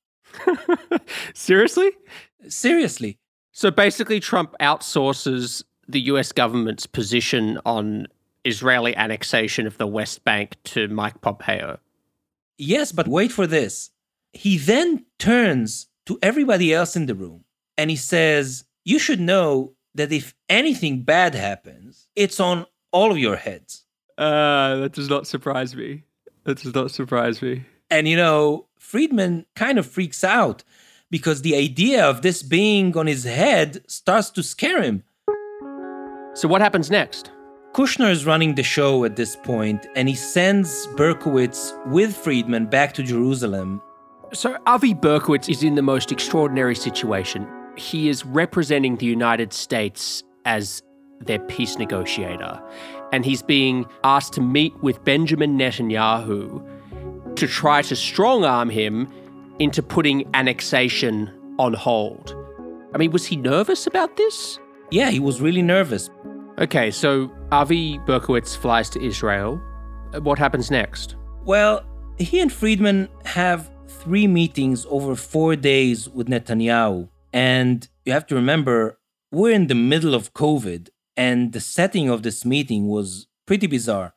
Seriously? 1.34 1.90
Seriously. 2.46 3.18
So 3.52 3.70
basically, 3.70 4.20
Trump 4.20 4.54
outsources 4.60 5.64
the 5.88 6.00
US 6.02 6.30
government's 6.30 6.86
position 6.86 7.58
on 7.64 8.06
Israeli 8.44 8.94
annexation 8.96 9.66
of 9.66 9.78
the 9.78 9.86
West 9.86 10.22
Bank 10.22 10.56
to 10.64 10.88
Mike 10.88 11.22
Pompeo. 11.22 11.78
Yes, 12.58 12.92
but 12.92 13.08
wait 13.08 13.32
for 13.32 13.46
this. 13.46 13.90
He 14.34 14.58
then 14.58 15.06
turns 15.18 15.88
to 16.04 16.18
everybody 16.22 16.72
else 16.72 16.96
in 16.96 17.06
the 17.06 17.14
room 17.14 17.44
and 17.78 17.88
he 17.88 17.96
says, 17.96 18.64
You 18.84 18.98
should 18.98 19.20
know 19.20 19.72
that 19.94 20.12
if 20.12 20.34
anything 20.50 21.02
bad 21.02 21.34
happens, 21.34 22.08
it's 22.14 22.38
on 22.38 22.66
all 22.92 23.10
of 23.10 23.18
your 23.18 23.36
heads. 23.36 23.86
Uh, 24.18 24.76
that 24.76 24.92
does 24.92 25.08
not 25.08 25.26
surprise 25.26 25.74
me. 25.74 26.04
That 26.44 26.62
does 26.62 26.74
not 26.74 26.90
surprise 26.90 27.42
me. 27.42 27.64
And 27.90 28.08
you 28.08 28.16
know, 28.16 28.66
Friedman 28.78 29.46
kind 29.54 29.78
of 29.78 29.86
freaks 29.86 30.24
out 30.24 30.64
because 31.10 31.42
the 31.42 31.56
idea 31.56 32.04
of 32.04 32.22
this 32.22 32.42
being 32.42 32.96
on 32.96 33.06
his 33.06 33.24
head 33.24 33.82
starts 33.88 34.30
to 34.30 34.42
scare 34.42 34.82
him. 34.82 35.02
So, 36.34 36.48
what 36.48 36.60
happens 36.60 36.90
next? 36.90 37.32
Kushner 37.72 38.10
is 38.10 38.26
running 38.26 38.54
the 38.54 38.62
show 38.62 39.04
at 39.04 39.16
this 39.16 39.36
point, 39.36 39.86
and 39.94 40.08
he 40.08 40.14
sends 40.14 40.88
Berkowitz 40.96 41.72
with 41.86 42.16
Friedman 42.16 42.66
back 42.66 42.94
to 42.94 43.02
Jerusalem. 43.02 43.80
So, 44.32 44.56
Avi 44.66 44.94
Berkowitz 44.94 45.48
is 45.48 45.62
in 45.62 45.74
the 45.74 45.82
most 45.82 46.10
extraordinary 46.10 46.74
situation 46.74 47.46
he 47.80 48.08
is 48.08 48.24
representing 48.26 48.96
the 48.96 49.06
United 49.06 49.52
States 49.52 50.22
as 50.44 50.82
their 51.20 51.38
peace 51.38 51.76
negotiator. 51.78 52.60
And 53.12 53.24
he's 53.24 53.42
being 53.42 53.86
asked 54.04 54.32
to 54.34 54.40
meet 54.40 54.74
with 54.82 55.02
Benjamin 55.04 55.58
Netanyahu 55.58 57.36
to 57.36 57.46
try 57.46 57.82
to 57.82 57.96
strong 57.96 58.44
arm 58.44 58.70
him 58.70 59.12
into 59.58 59.82
putting 59.82 60.28
annexation 60.34 61.30
on 61.58 61.74
hold. 61.74 62.34
I 62.94 62.98
mean, 62.98 63.10
was 63.12 63.26
he 63.26 63.36
nervous 63.36 63.86
about 63.86 64.16
this? 64.16 64.58
Yeah, 64.90 65.10
he 65.10 65.20
was 65.20 65.40
really 65.40 65.62
nervous. 65.62 66.10
Okay, 66.58 66.90
so 66.90 67.30
Avi 67.52 67.98
Berkowitz 68.00 68.56
flies 68.56 68.90
to 68.90 69.02
Israel. 69.02 69.60
Uh, 70.12 70.20
what 70.20 70.38
happens 70.38 70.70
next? 70.70 71.16
Well, 71.44 71.84
he 72.18 72.40
and 72.40 72.52
Friedman 72.52 73.08
have 73.24 73.70
three 73.88 74.26
meetings 74.26 74.86
over 74.88 75.14
four 75.14 75.56
days 75.56 76.08
with 76.08 76.28
Netanyahu. 76.28 77.08
And 77.32 77.88
you 78.04 78.12
have 78.12 78.26
to 78.26 78.34
remember, 78.34 78.98
we're 79.30 79.52
in 79.52 79.68
the 79.68 79.74
middle 79.74 80.14
of 80.14 80.34
COVID, 80.34 80.88
and 81.20 81.52
the 81.52 81.60
setting 81.60 82.08
of 82.08 82.22
this 82.22 82.46
meeting 82.46 82.88
was 82.88 83.26
pretty 83.44 83.66
bizarre. 83.66 84.14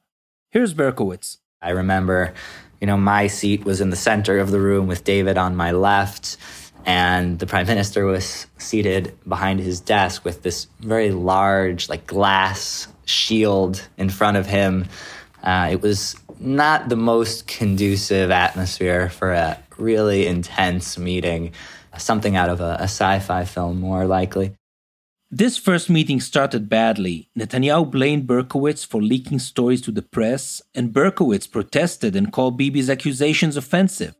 Here's 0.52 0.74
Berkowitz. 0.74 1.40
I 1.62 1.72
remember, 1.72 2.34
you 2.80 2.88
know, 2.88 2.96
my 2.96 3.28
seat 3.28 3.66
was 3.66 3.82
in 3.82 3.90
the 3.90 3.98
center 3.98 4.40
of 4.40 4.52
the 4.52 4.62
room 4.62 4.88
with 4.88 5.04
David 5.04 5.38
on 5.38 5.54
my 5.54 5.72
left, 5.72 6.38
and 6.86 7.40
the 7.40 7.46
prime 7.46 7.68
minister 7.68 8.06
was 8.06 8.48
seated 8.58 9.18
behind 9.28 9.60
his 9.60 9.82
desk 9.82 10.24
with 10.24 10.44
this 10.44 10.68
very 10.80 11.12
large, 11.12 11.90
like 11.90 12.08
glass 12.08 12.88
shield 13.04 13.86
in 13.98 14.10
front 14.10 14.38
of 14.38 14.46
him. 14.46 14.86
Uh, 15.44 15.68
it 15.74 15.82
was 15.82 16.16
not 16.40 16.88
the 16.88 16.96
most 16.96 17.48
conducive 17.48 18.32
atmosphere 18.32 19.10
for 19.10 19.34
a 19.34 19.60
really 19.78 20.26
intense 20.26 20.98
meeting, 20.98 21.52
something 21.98 22.38
out 22.38 22.48
of 22.48 22.62
a, 22.62 22.78
a 22.80 22.84
sci 22.84 23.20
fi 23.20 23.44
film, 23.44 23.82
more 23.82 24.06
likely. 24.06 24.56
This 25.36 25.58
first 25.58 25.90
meeting 25.90 26.20
started 26.20 26.70
badly. 26.70 27.28
Netanyahu 27.36 27.90
blamed 27.90 28.28
Berkowitz 28.28 28.86
for 28.86 29.02
leaking 29.02 29.40
stories 29.40 29.82
to 29.82 29.92
the 29.92 30.04
press, 30.04 30.62
and 30.76 30.94
Berkowitz 30.94 31.50
protested 31.50 32.16
and 32.16 32.32
called 32.32 32.56
Bibi's 32.56 32.88
accusations 32.88 33.58
offensive. 33.58 34.14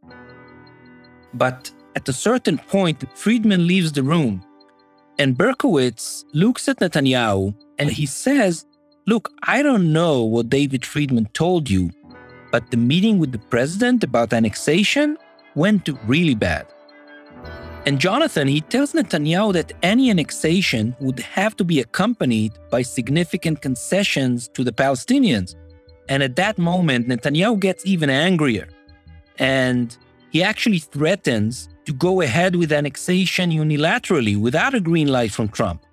But 1.36 1.70
at 1.96 2.10
a 2.10 2.14
certain 2.14 2.58
point, 2.58 3.06
Friedman 3.16 3.68
leaves 3.68 3.92
the 3.92 4.02
room, 4.02 4.44
and 5.20 5.38
Berkowitz 5.38 6.26
looks 6.34 6.68
at 6.68 6.80
Netanyahu 6.80 7.54
and 7.78 7.92
he 7.92 8.08
says, 8.08 8.66
Look, 9.06 9.30
I 9.44 9.62
don't 9.62 9.94
know 9.94 10.24
what 10.24 10.50
David 10.50 10.84
Friedman 10.84 11.28
told 11.34 11.70
you, 11.70 11.92
but 12.52 12.72
the 12.72 12.78
meeting 12.78 13.20
with 13.20 13.32
the 13.32 13.46
president 13.54 14.04
about 14.04 14.34
annexation 14.34 15.20
went 15.54 15.88
really 16.08 16.34
bad. 16.34 16.73
And 17.86 18.00
Jonathan, 18.00 18.48
he 18.48 18.62
tells 18.62 18.94
Netanyahu 18.94 19.52
that 19.54 19.74
any 19.84 20.10
annexation 20.10 20.96
would 21.02 21.20
have 21.20 21.54
to 21.58 21.66
be 21.66 21.82
accompanied 21.82 22.54
by 22.70 22.82
significant 22.82 23.62
concessions 23.62 24.48
to 24.50 24.64
the 24.64 24.72
Palestinians. 24.72 25.56
And 26.08 26.24
at 26.24 26.38
that 26.38 26.58
moment, 26.58 27.10
Netanyahu 27.10 27.60
gets 27.60 27.86
even 27.86 28.10
angrier. 28.10 28.70
And 29.38 29.98
he 30.32 30.42
actually 30.42 30.80
threatens 30.80 31.68
to 31.86 31.94
go 31.94 32.22
ahead 32.22 32.56
with 32.56 32.72
annexation 32.72 33.52
unilaterally 33.52 34.40
without 34.40 34.74
a 34.74 34.80
green 34.80 35.10
light 35.10 35.32
from 35.32 35.50
Trump. 35.50 35.84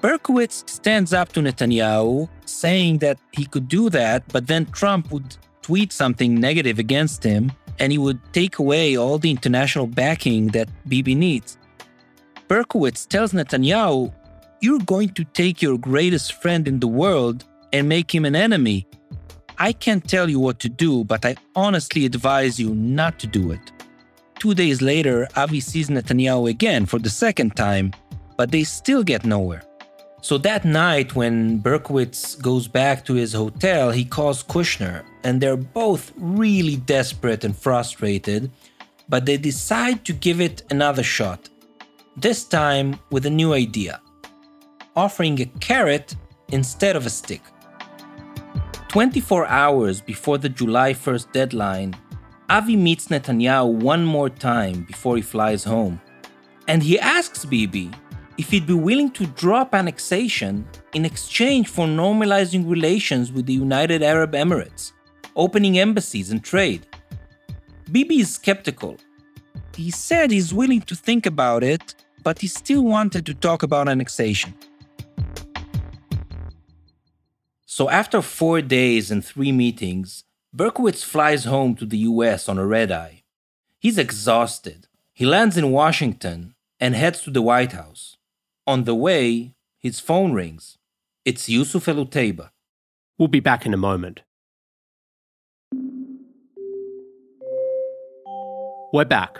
Berkowitz 0.00 0.66
stands 0.70 1.12
up 1.12 1.30
to 1.32 1.40
Netanyahu, 1.40 2.28
saying 2.46 2.98
that 2.98 3.18
he 3.32 3.44
could 3.44 3.68
do 3.68 3.90
that, 3.90 4.22
but 4.28 4.46
then 4.46 4.64
Trump 4.66 5.10
would 5.12 5.36
tweet 5.60 5.92
something 5.92 6.34
negative 6.36 6.78
against 6.78 7.22
him 7.22 7.52
and 7.78 7.92
he 7.92 7.98
would 7.98 8.20
take 8.32 8.58
away 8.58 8.96
all 8.96 9.18
the 9.18 9.30
international 9.30 9.86
backing 9.86 10.48
that 10.48 10.68
Bibi 10.88 11.14
needs. 11.14 11.58
Berkowitz 12.48 13.06
tells 13.06 13.32
Netanyahu, 13.32 14.12
You're 14.60 14.80
going 14.80 15.10
to 15.10 15.24
take 15.24 15.62
your 15.62 15.78
greatest 15.78 16.34
friend 16.42 16.66
in 16.66 16.80
the 16.80 16.88
world 16.88 17.44
and 17.72 17.88
make 17.88 18.14
him 18.14 18.24
an 18.24 18.34
enemy. 18.34 18.86
I 19.58 19.72
can't 19.72 20.08
tell 20.08 20.30
you 20.30 20.40
what 20.40 20.60
to 20.60 20.68
do, 20.68 21.04
but 21.04 21.24
I 21.24 21.36
honestly 21.54 22.06
advise 22.06 22.58
you 22.58 22.74
not 22.74 23.18
to 23.20 23.26
do 23.26 23.50
it. 23.50 23.72
Two 24.38 24.54
days 24.54 24.80
later, 24.80 25.26
Avi 25.36 25.60
sees 25.60 25.88
Netanyahu 25.88 26.48
again 26.48 26.86
for 26.86 26.98
the 26.98 27.10
second 27.10 27.56
time, 27.56 27.92
but 28.36 28.52
they 28.52 28.62
still 28.62 29.02
get 29.02 29.24
nowhere. 29.24 29.62
So 30.20 30.36
that 30.38 30.64
night, 30.64 31.14
when 31.14 31.60
Berkowitz 31.60 32.40
goes 32.42 32.66
back 32.66 33.04
to 33.04 33.14
his 33.14 33.32
hotel, 33.32 33.90
he 33.92 34.04
calls 34.04 34.42
Kushner, 34.42 35.04
and 35.22 35.40
they're 35.40 35.56
both 35.56 36.12
really 36.16 36.76
desperate 36.76 37.44
and 37.44 37.56
frustrated, 37.56 38.50
but 39.08 39.26
they 39.26 39.36
decide 39.36 40.04
to 40.06 40.12
give 40.12 40.40
it 40.40 40.64
another 40.70 41.04
shot. 41.04 41.48
This 42.16 42.44
time 42.44 42.98
with 43.10 43.26
a 43.26 43.30
new 43.30 43.52
idea 43.52 44.00
offering 44.98 45.40
a 45.40 45.46
carrot 45.60 46.16
instead 46.50 46.96
of 46.96 47.06
a 47.06 47.10
stick. 47.10 47.42
24 48.88 49.46
hours 49.46 50.00
before 50.00 50.38
the 50.38 50.48
July 50.48 50.92
1st 50.92 51.32
deadline, 51.32 51.94
Avi 52.50 52.74
meets 52.74 53.06
Netanyahu 53.06 53.72
one 53.74 54.04
more 54.04 54.28
time 54.28 54.82
before 54.82 55.14
he 55.14 55.22
flies 55.22 55.62
home. 55.62 56.00
And 56.66 56.82
he 56.82 56.98
asks 56.98 57.44
Bibi 57.44 57.92
if 58.38 58.50
he'd 58.50 58.66
be 58.66 58.72
willing 58.72 59.10
to 59.10 59.26
drop 59.26 59.74
annexation 59.74 60.64
in 60.94 61.04
exchange 61.04 61.68
for 61.68 61.86
normalizing 61.86 62.70
relations 62.70 63.32
with 63.32 63.46
the 63.46 63.52
United 63.52 64.00
Arab 64.00 64.32
Emirates, 64.32 64.92
opening 65.34 65.78
embassies 65.78 66.30
and 66.30 66.42
trade. 66.42 66.86
Bibi 67.90 68.20
is 68.20 68.32
skeptical. 68.32 68.96
He 69.74 69.90
said 69.90 70.30
he's 70.30 70.54
willing 70.54 70.82
to 70.82 70.94
think 70.94 71.26
about 71.26 71.64
it, 71.64 71.96
but 72.22 72.40
he 72.40 72.46
still 72.46 72.82
wanted 72.82 73.26
to 73.26 73.34
talk 73.34 73.64
about 73.64 73.88
annexation. 73.88 74.54
So 77.66 77.90
after 77.90 78.22
four 78.22 78.60
days 78.60 79.10
and 79.10 79.24
three 79.24 79.52
meetings, 79.52 80.24
Berkowitz 80.54 81.04
flies 81.04 81.44
home 81.44 81.74
to 81.76 81.86
the 81.86 81.98
US 81.98 82.48
on 82.48 82.56
a 82.56 82.66
red 82.66 82.92
eye. 82.92 83.22
He's 83.80 83.98
exhausted. 83.98 84.86
He 85.12 85.26
lands 85.26 85.56
in 85.56 85.72
Washington 85.72 86.54
and 86.78 86.94
heads 86.94 87.22
to 87.22 87.30
the 87.30 87.42
White 87.42 87.72
House. 87.72 88.17
On 88.68 88.84
the 88.84 88.94
way, 88.94 89.54
his 89.78 89.98
phone 89.98 90.34
rings. 90.34 90.76
It's 91.24 91.48
Yusuf 91.48 91.88
El 91.88 92.06
We'll 93.18 93.28
be 93.28 93.40
back 93.40 93.64
in 93.64 93.72
a 93.72 93.78
moment. 93.78 94.20
We're 98.92 99.06
back. 99.06 99.38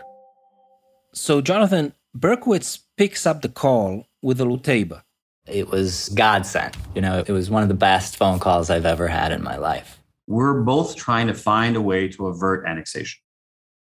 So, 1.13 1.43
Jonathan, 1.43 1.93
Berkowitz 2.17 2.79
picks 2.97 3.27
up 3.27 3.43
the 3.43 3.51
call 3.51 4.07
with 4.23 4.41
Al 4.41 4.47
Otaiba. 4.47 5.03
It 5.47 5.69
was 5.69 6.09
God 6.15 6.47
sent. 6.47 6.75
You 6.95 7.03
know, 7.03 7.23
it 7.27 7.33
was 7.33 7.51
one 7.51 7.63
of 7.63 7.69
the 7.69 7.75
best 7.75 8.17
phone 8.17 8.39
calls 8.39 8.71
I've 8.71 8.87
ever 8.87 9.09
had 9.09 9.31
in 9.31 9.43
my 9.43 9.59
life. 9.59 9.99
We're 10.27 10.63
both 10.63 10.97
trying 10.97 11.27
to 11.27 11.35
find 11.35 11.77
a 11.77 11.83
way 11.83 12.09
to 12.09 12.29
avert 12.29 12.67
annexation. 12.67 13.21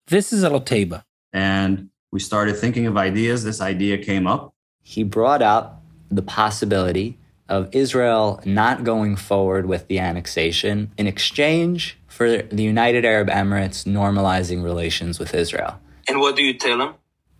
This 0.07 0.33
is 0.33 0.43
Al 0.43 0.59
Otaiba. 0.59 1.05
And 1.31 1.91
we 2.11 2.19
started 2.19 2.57
thinking 2.57 2.87
of 2.87 2.97
ideas. 2.97 3.45
This 3.45 3.61
idea 3.61 3.97
came 3.99 4.27
up 4.27 4.53
he 4.83 5.03
brought 5.03 5.41
up 5.41 5.81
the 6.09 6.21
possibility 6.21 7.17
of 7.47 7.67
Israel 7.73 8.41
not 8.45 8.83
going 8.83 9.15
forward 9.15 9.65
with 9.65 9.87
the 9.87 9.99
annexation 9.99 10.91
in 10.97 11.07
exchange 11.07 11.97
for 12.07 12.43
the 12.43 12.63
United 12.63 13.03
Arab 13.05 13.27
Emirates 13.29 13.85
normalizing 13.85 14.63
relations 14.63 15.19
with 15.19 15.33
Israel. 15.33 15.79
And 16.07 16.19
what 16.19 16.35
do 16.35 16.43
you 16.43 16.53
tell 16.53 16.81
him? 16.81 16.93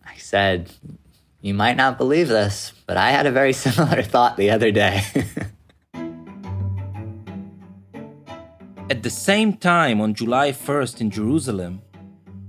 I 0.05 0.15
said, 0.17 0.71
You 1.41 1.53
might 1.53 1.77
not 1.77 1.97
believe 1.97 2.27
this, 2.27 2.73
but 2.87 2.97
I 2.97 3.11
had 3.11 3.25
a 3.25 3.31
very 3.31 3.53
similar 3.65 4.01
thought 4.01 4.37
the 4.37 4.49
other 4.49 4.71
day. 4.71 5.03
At 8.89 9.03
the 9.03 9.11
same 9.11 9.53
time, 9.53 10.01
on 10.01 10.15
July 10.15 10.51
1st 10.51 11.01
in 11.01 11.11
Jerusalem, 11.11 11.83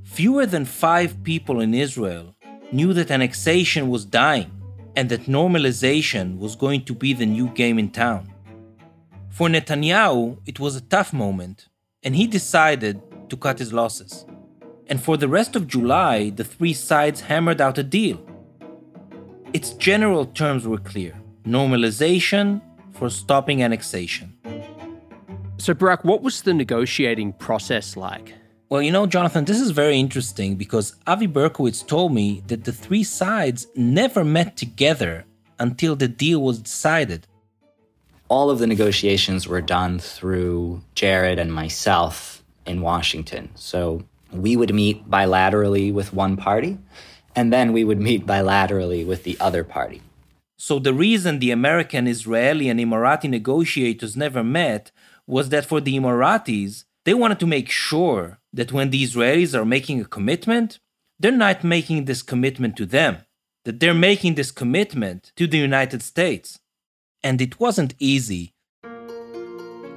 fewer 0.03 0.47
than 0.47 0.65
five 0.65 1.23
people 1.23 1.61
in 1.61 1.75
Israel 1.75 2.35
knew 2.73 2.95
that 2.95 3.11
annexation 3.11 3.91
was 3.91 4.07
dying 4.07 4.51
and 5.01 5.09
that 5.09 5.25
normalization 5.25 6.37
was 6.37 6.55
going 6.55 6.85
to 6.85 6.93
be 6.93 7.15
the 7.15 7.25
new 7.25 7.49
game 7.61 7.79
in 7.79 7.89
town. 7.89 8.31
For 9.31 9.49
Netanyahu, 9.49 10.37
it 10.45 10.61
was 10.61 10.77
a 10.77 10.83
tough 10.83 11.15
moment, 11.15 11.69
and 12.03 12.15
he 12.15 12.27
decided 12.27 13.01
to 13.31 13.37
cut 13.39 13.59
his 13.59 13.73
losses. 13.73 14.27
And 14.89 15.03
for 15.03 15.17
the 15.17 15.27
rest 15.27 15.57
of 15.57 15.67
July, 15.67 16.29
the 16.29 16.45
three 16.45 16.75
sides 16.75 17.23
hammered 17.23 17.63
out 17.63 17.79
a 17.79 17.83
deal. 17.83 18.21
Its 19.55 19.71
general 19.73 20.27
terms 20.27 20.69
were 20.69 20.77
clear 20.93 21.15
normalization 21.47 22.61
for 22.93 23.09
stopping 23.09 23.63
annexation. 23.63 24.37
So, 25.57 25.73
Barak, 25.73 26.05
what 26.05 26.21
was 26.21 26.43
the 26.43 26.53
negotiating 26.53 27.33
process 27.45 27.97
like? 27.97 28.35
Well, 28.71 28.83
you 28.83 28.93
know, 28.93 29.05
Jonathan, 29.05 29.47
this 29.47 29.61
is 29.61 29.73
very 29.73 29.99
interesting 29.99 30.55
because 30.55 30.95
Avi 31.05 31.27
Berkowitz 31.27 31.85
told 31.85 32.15
me 32.15 32.41
that 32.47 32.63
the 32.63 32.73
three 32.73 33.03
sides 33.03 33.67
never 33.75 34.25
met 34.25 34.57
together 34.57 35.25
until 35.59 35.97
the 35.97 36.07
deal 36.07 36.41
was 36.41 36.61
decided. 36.61 37.27
All 38.29 38.49
of 38.49 38.61
the 38.61 38.69
negotiations 38.69 39.49
were 39.49 39.61
done 39.61 39.99
through 39.99 40.83
Jared 40.95 41.41
and 41.41 41.53
myself 41.53 42.45
in 42.65 42.81
Washington. 42.81 43.51
So 43.57 44.05
we 44.31 44.55
would 44.55 44.73
meet 44.73 45.11
bilaterally 45.11 45.93
with 45.93 46.13
one 46.13 46.37
party, 46.37 46.79
and 47.35 47.53
then 47.53 47.73
we 47.73 47.83
would 47.83 48.01
meet 48.01 48.25
bilaterally 48.25 49.05
with 49.05 49.25
the 49.25 49.37
other 49.41 49.65
party. 49.65 50.01
So 50.59 50.79
the 50.79 50.95
reason 50.95 51.41
the 51.41 51.51
American, 51.51 52.07
Israeli, 52.07 52.69
and 52.69 52.79
Emirati 52.79 53.29
negotiators 53.29 54.17
never 54.17 54.45
met 54.45 54.93
was 55.27 55.49
that 55.49 55.67
for 55.67 55.81
the 55.81 55.97
Emiratis, 55.97 56.85
they 57.05 57.15
wanted 57.15 57.41
to 57.41 57.49
make 57.49 57.69
sure 57.69 58.40
that 58.53 58.73
when 58.73 58.91
the 58.91 59.03
Israelis 59.03 59.55
are 59.55 59.65
making 59.65 60.01
a 60.01 60.05
commitment, 60.05 60.79
they're 61.19 61.33
not 61.33 61.63
making 61.65 62.07
this 62.07 62.23
commitment 62.23 62.77
to 62.77 62.87
them, 62.87 63.19
that 63.65 63.81
they're 63.81 63.95
making 63.95 64.35
this 64.35 64.51
commitment 64.51 65.33
to 65.37 65.47
the 65.47 65.59
United 65.59 66.03
States. 66.03 66.59
And 67.23 67.41
it 67.41 67.61
wasn't 67.61 67.95
easy. 67.99 68.55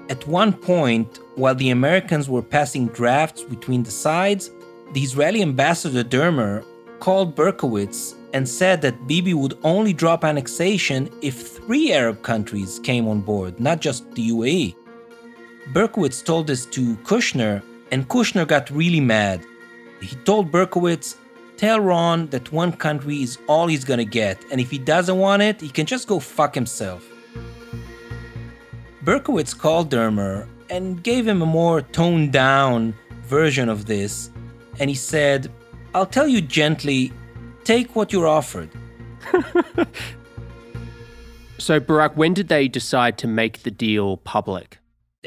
At 0.10 0.28
one 0.28 0.54
point, 0.54 1.20
while 1.36 1.56
the 1.56 1.70
Americans 1.70 2.30
were 2.30 2.42
passing 2.42 2.88
drafts 2.88 3.42
between 3.44 3.84
the 3.84 3.92
sides, 3.92 4.52
the 4.92 5.02
Israeli 5.02 5.42
ambassador 5.42 6.04
Dermer 6.04 6.64
called 7.00 7.36
Berkowitz 7.36 8.14
and 8.34 8.48
said 8.48 8.82
that 8.82 9.08
Bibi 9.08 9.34
would 9.34 9.58
only 9.64 9.94
drop 9.94 10.24
annexation 10.24 11.10
if 11.22 11.36
three 11.56 11.94
Arab 11.94 12.22
countries 12.22 12.80
came 12.80 13.08
on 13.08 13.22
board, 13.22 13.60
not 13.60 13.80
just 13.80 14.10
the 14.12 14.30
UAE. 14.30 14.76
Berkowitz 15.72 16.24
told 16.24 16.48
this 16.48 16.66
to 16.68 16.96
Kushner, 16.98 17.64
and 17.94 18.10
Kushner 18.10 18.48
got 18.48 18.72
really 18.72 19.00
mad. 19.00 19.46
He 20.02 20.16
told 20.26 20.52
Berkowitz, 20.52 21.16
Tell 21.58 21.80
Ron 21.80 22.26
that 22.32 22.52
one 22.52 22.72
country 22.72 23.22
is 23.22 23.38
all 23.48 23.68
he's 23.68 23.86
gonna 23.86 24.04
get, 24.04 24.44
and 24.52 24.60
if 24.60 24.72
he 24.72 24.80
doesn't 24.80 25.20
want 25.20 25.44
it, 25.44 25.62
he 25.62 25.70
can 25.70 25.86
just 25.86 26.08
go 26.08 26.20
fuck 26.20 26.56
himself. 26.56 27.08
Berkowitz 29.04 29.56
called 29.56 29.92
Dermer 29.92 30.48
and 30.72 31.04
gave 31.04 31.28
him 31.28 31.44
a 31.44 31.46
more 31.46 31.84
toned 31.84 32.34
down 32.34 32.96
version 33.26 33.70
of 33.70 33.86
this, 33.86 34.32
and 34.80 34.90
he 34.90 34.96
said, 34.96 35.52
I'll 35.94 36.08
tell 36.08 36.28
you 36.28 36.42
gently, 36.42 37.14
take 37.64 37.96
what 37.96 38.12
you're 38.12 38.28
offered. 38.28 38.72
so, 41.60 41.80
Barak, 41.80 42.18
when 42.18 42.34
did 42.34 42.48
they 42.48 42.68
decide 42.68 43.20
to 43.20 43.28
make 43.28 43.62
the 43.62 43.70
deal 43.70 44.18
public? 44.18 44.80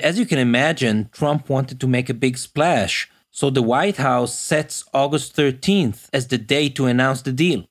As 0.02 0.18
you 0.18 0.26
can 0.26 0.38
imagine, 0.38 1.08
Trump 1.10 1.48
wanted 1.48 1.80
to 1.80 1.86
make 1.86 2.10
a 2.10 2.14
big 2.14 2.36
splash, 2.36 3.08
so 3.30 3.48
the 3.48 3.62
White 3.62 3.96
House 3.96 4.38
sets 4.38 4.84
August 4.92 5.34
13th 5.36 6.08
as 6.12 6.28
the 6.28 6.38
day 6.38 6.68
to 6.70 6.86
announce 6.86 7.22
the 7.22 7.32
deal. 7.32 7.66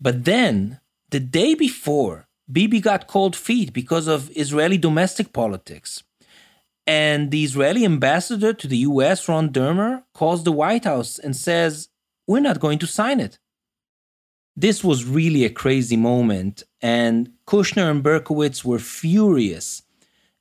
But 0.00 0.24
then, 0.24 0.80
the 1.10 1.20
day 1.20 1.54
before, 1.54 2.26
Bibi 2.50 2.80
got 2.80 3.06
cold 3.06 3.34
feet 3.34 3.72
because 3.72 4.06
of 4.06 4.30
Israeli 4.36 4.76
domestic 4.76 5.32
politics. 5.32 6.02
And 6.86 7.30
the 7.30 7.44
Israeli 7.44 7.84
ambassador 7.84 8.52
to 8.52 8.66
the 8.66 8.78
US, 8.78 9.28
Ron 9.28 9.50
Dermer, 9.50 10.02
calls 10.12 10.44
the 10.44 10.52
White 10.52 10.84
House 10.84 11.18
and 11.18 11.34
says, 11.34 11.88
We're 12.26 12.40
not 12.40 12.60
going 12.60 12.78
to 12.80 12.86
sign 12.86 13.20
it. 13.20 13.38
This 14.56 14.84
was 14.84 15.06
really 15.06 15.44
a 15.44 15.50
crazy 15.50 15.96
moment, 15.96 16.64
and 16.82 17.30
Kushner 17.46 17.90
and 17.90 18.02
Berkowitz 18.02 18.64
were 18.64 18.78
furious. 18.78 19.82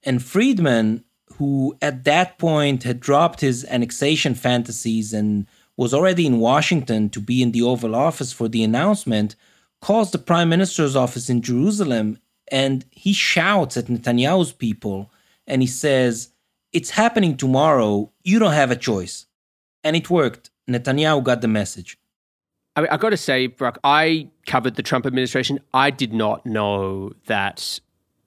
And 0.03 0.21
Friedman, 0.21 1.05
who 1.41 1.75
at 1.81 2.03
that 2.03 2.37
point 2.37 2.83
had 2.83 2.99
dropped 2.99 3.41
his 3.41 3.65
annexation 3.65 4.35
fantasies 4.35 5.11
and 5.11 5.47
was 5.75 5.91
already 5.91 6.27
in 6.27 6.39
Washington 6.39 7.09
to 7.09 7.19
be 7.19 7.41
in 7.41 7.51
the 7.51 7.63
Oval 7.63 7.95
Office 7.95 8.31
for 8.31 8.47
the 8.47 8.63
announcement, 8.63 9.35
calls 9.81 10.11
the 10.11 10.19
Prime 10.19 10.49
Minister's 10.49 10.95
office 10.95 11.31
in 11.31 11.41
Jerusalem 11.41 12.19
and 12.51 12.85
he 12.91 13.11
shouts 13.11 13.75
at 13.75 13.85
Netanyahu's 13.85 14.51
people 14.51 15.09
and 15.47 15.63
he 15.63 15.67
says, 15.67 16.29
It's 16.73 16.91
happening 16.91 17.35
tomorrow. 17.35 18.11
You 18.23 18.37
don't 18.37 18.53
have 18.53 18.69
a 18.69 18.75
choice. 18.75 19.25
And 19.83 19.95
it 19.95 20.11
worked. 20.11 20.51
Netanyahu 20.69 21.23
got 21.23 21.41
the 21.41 21.47
message. 21.47 21.97
I, 22.75 22.81
mean, 22.81 22.89
I 22.91 22.97
got 22.97 23.09
to 23.09 23.17
say, 23.17 23.47
Barak, 23.47 23.79
I 23.83 24.29
covered 24.45 24.75
the 24.75 24.83
Trump 24.83 25.07
administration. 25.07 25.59
I 25.73 25.89
did 25.89 26.13
not 26.13 26.45
know 26.45 27.13
that 27.25 27.79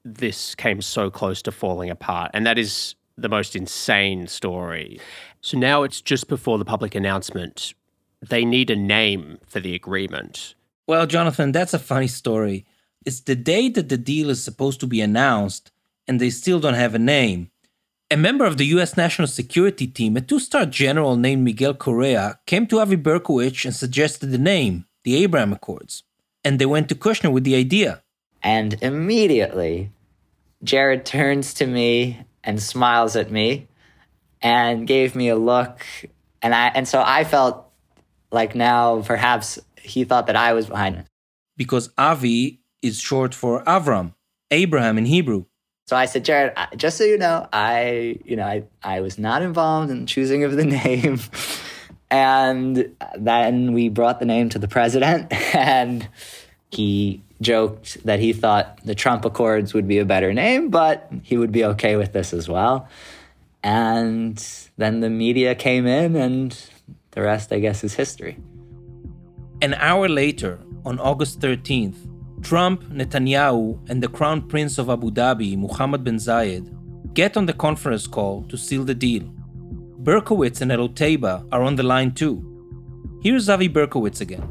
this 0.05 0.57
came 0.57 0.83
so 0.83 1.11
close 1.11 1.43
to 1.43 1.53
falling 1.53 1.91
apart. 1.91 2.33
And 2.35 2.45
that 2.45 2.59
is 2.59 2.97
the 3.17 3.29
most 3.29 3.55
insane 3.55 4.27
story. 4.27 5.01
So 5.41 5.59
now 5.59 5.83
it's 5.83 6.01
just 6.01 6.29
before 6.29 6.59
the 6.59 6.65
public 6.65 6.95
announcement. 6.95 7.75
They 8.21 8.45
need 8.45 8.71
a 8.71 8.77
name 8.77 9.39
for 9.47 9.61
the 9.61 9.75
agreement. 9.75 10.55
Well, 10.87 11.07
Jonathan, 11.07 11.53
that's 11.53 11.75
a 11.75 11.79
funny 11.79 12.09
story. 12.09 12.65
It's 13.05 13.21
the 13.21 13.37
day 13.37 13.69
that 13.71 13.89
the 13.89 13.99
deal 13.99 14.31
is 14.31 14.43
supposed 14.43 14.81
to 14.81 14.87
be 14.87 15.01
announced, 15.01 15.71
and 16.09 16.21
they 16.21 16.31
still 16.31 16.61
don't 16.61 16.75
have 16.75 16.95
a 16.95 16.99
name. 16.99 17.51
A 18.11 18.17
member 18.17 18.45
of 18.45 18.57
the 18.57 18.67
US 18.67 18.97
National 18.97 19.29
Security 19.29 19.87
Team, 19.87 20.17
a 20.17 20.21
two 20.21 20.39
star 20.39 20.67
general 20.67 21.17
named 21.17 21.43
Miguel 21.43 21.75
Correa, 21.75 22.39
came 22.47 22.67
to 22.69 22.81
Avi 22.81 22.97
Berkowitz 22.97 23.65
and 23.65 23.75
suggested 23.75 24.31
the 24.31 24.39
name, 24.39 24.87
the 25.05 25.17
Abraham 25.17 25.53
Accords. 25.53 26.05
And 26.45 26.59
they 26.59 26.67
went 26.67 26.89
to 26.91 26.95
Kushner 26.95 27.33
with 27.33 27.45
the 27.45 27.55
idea. 27.57 28.03
And 28.43 28.75
immediately, 28.83 29.91
Jared 30.63 31.07
turns 31.07 31.55
to 31.55 31.67
me 31.67 32.25
and 32.45 32.63
smiles 32.63 33.17
at 33.17 33.31
me 33.31 33.69
and 34.43 34.87
gave 34.87 35.15
me 35.17 35.29
a 35.29 35.37
look. 35.37 35.85
And 36.43 36.55
I 36.55 36.69
and 36.69 36.87
so 36.87 37.03
I 37.05 37.25
felt 37.25 37.71
like 38.31 38.55
now 38.55 39.03
perhaps 39.03 39.59
he 39.81 40.05
thought 40.05 40.27
that 40.27 40.37
I 40.37 40.53
was 40.53 40.67
behind 40.67 40.97
it. 40.97 41.07
Because 41.57 41.91
Avi 41.97 42.61
is 42.83 43.01
short 43.01 43.35
for 43.35 43.63
Avram, 43.65 44.15
Abraham 44.51 44.99
in 44.99 45.07
Hebrew. 45.07 45.45
So 45.87 45.97
I 45.97 46.07
said, 46.07 46.25
Jared, 46.25 46.55
just 46.77 46.97
so 46.97 47.05
you 47.05 47.19
know, 47.19 47.47
I, 47.53 48.19
you 48.25 48.37
know, 48.37 48.45
I, 48.45 48.65
I 48.83 49.01
was 49.01 49.19
not 49.19 49.43
involved 49.43 49.91
in 49.91 50.07
choosing 50.07 50.43
of 50.45 50.57
the 50.57 50.65
name. 50.85 51.21
and 52.11 52.95
then 53.19 53.73
we 53.73 53.91
brought 53.91 54.19
the 54.19 54.25
name 54.25 54.49
to 54.51 54.59
the 54.59 54.69
president, 54.69 55.33
and 55.55 56.09
he 56.71 57.23
joked 57.45 58.05
that 58.05 58.19
he 58.19 58.33
thought 58.33 58.81
the 58.85 58.95
Trump 58.95 59.25
Accords 59.25 59.75
would 59.75 59.87
be 59.87 59.99
a 59.99 60.05
better 60.05 60.33
name, 60.33 60.71
but 60.71 61.09
he 61.23 61.37
would 61.37 61.53
be 61.53 61.65
okay 61.65 61.95
with 61.97 62.13
this 62.13 62.33
as 62.33 62.49
well. 62.49 62.89
And 63.63 64.37
then 64.77 65.01
the 65.01 65.11
media 65.11 65.55
came 65.55 65.87
in, 65.87 66.17
and 66.17 66.51
the 67.13 67.23
rest, 67.23 67.53
I 67.53 67.61
guess, 67.61 67.85
is 67.85 67.95
history. 67.95 68.37
An 69.63 69.75
hour 69.75 70.09
later, 70.09 70.59
on 70.85 70.99
August 70.99 71.41
13th, 71.41 71.97
Trump, 72.43 72.85
Netanyahu, 72.85 73.79
and 73.89 74.03
the 74.03 74.09
Crown 74.09 74.49
Prince 74.49 74.77
of 74.79 74.91
Abu 74.91 75.11
Dhabi, 75.11 75.57
Mohammed 75.57 76.05
bin 76.05 76.17
Zayed, 76.17 76.69
get 77.15 77.37
on 77.37 77.47
the 77.47 77.53
conference 77.53 78.07
call 78.07 78.43
to 78.51 78.57
seal 78.59 78.85
the 78.85 78.95
deal. 78.95 79.23
Berkowitz 80.03 80.61
and 80.61 80.71
Al 80.71 80.89
Otaiba 80.89 81.47
are 81.51 81.63
on 81.63 81.77
the 81.77 81.83
line 81.83 82.13
too. 82.13 82.45
Here's 83.23 83.49
Avi 83.49 83.71
Berkowitz 83.71 84.21
again. 84.21 84.47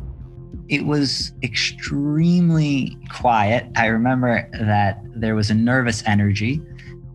It 0.69 0.85
was 0.85 1.33
extremely 1.43 2.97
quiet. 3.13 3.67
I 3.75 3.87
remember 3.87 4.49
that 4.53 5.01
there 5.15 5.35
was 5.35 5.49
a 5.49 5.53
nervous 5.53 6.03
energy. 6.05 6.61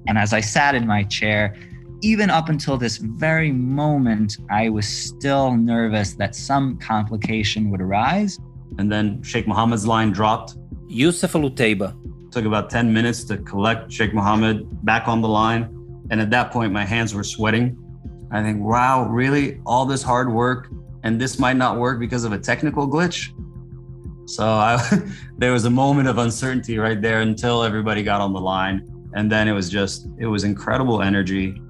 And 0.07 0.19
as 0.19 0.33
I 0.33 0.41
sat 0.41 0.75
in 0.75 0.87
my 0.87 1.05
chair, 1.05 1.57
even 2.03 2.31
up 2.31 2.49
until 2.49 2.77
this 2.77 2.99
very 2.99 3.51
moment, 3.51 4.39
I 4.51 4.69
was 4.69 4.87
still 4.87 5.57
nervous 5.57 6.15
that 6.15 6.35
some 6.35 6.79
complication 6.79 7.71
would 7.71 7.81
arise. 7.81 8.39
And 8.79 8.93
then 8.93 9.23
Sheikh 9.23 9.49
Mohammed's 9.49 9.87
line 9.87 10.13
dropped. 10.13 10.57
Yusuf 10.87 11.35
Al 11.35 11.43
Otaiba. 11.43 11.97
Took 12.31 12.45
about 12.45 12.71
10 12.71 12.93
minutes 12.93 13.25
to 13.25 13.39
collect 13.39 13.91
Sheikh 13.91 14.15
Mohammed 14.15 14.85
back 14.85 15.09
on 15.09 15.21
the 15.21 15.29
line. 15.29 15.75
And 16.11 16.21
at 16.21 16.31
that 16.31 16.53
point, 16.53 16.73
my 16.73 16.85
hands 16.85 17.15
were 17.15 17.25
sweating. 17.25 17.77
I 18.31 18.43
think, 18.43 18.63
wow, 18.63 19.09
really? 19.09 19.61
All 19.65 19.87
this 19.87 20.03
hard 20.03 20.31
work, 20.31 20.69
and 21.03 21.21
this 21.21 21.39
might 21.39 21.57
not 21.57 21.79
work 21.79 21.99
because 21.99 22.25
of 22.25 22.33
a 22.33 22.39
technical 22.39 22.87
glitch? 22.87 23.33
So 24.29 24.45
I, 24.45 24.79
there 25.39 25.53
was 25.53 25.65
a 25.65 25.71
moment 25.71 26.07
of 26.07 26.19
uncertainty 26.19 26.79
right 26.79 27.01
there 27.01 27.23
until 27.23 27.65
everybody 27.65 28.03
got 28.03 28.21
on 28.21 28.33
the 28.35 28.41
line. 28.41 28.87
And 29.15 29.33
then 29.33 29.49
it 29.49 29.53
was 29.53 29.71
just, 29.71 30.07
it 30.19 30.27
was 30.27 30.45
incredible 30.45 31.01
energy. 31.01 31.61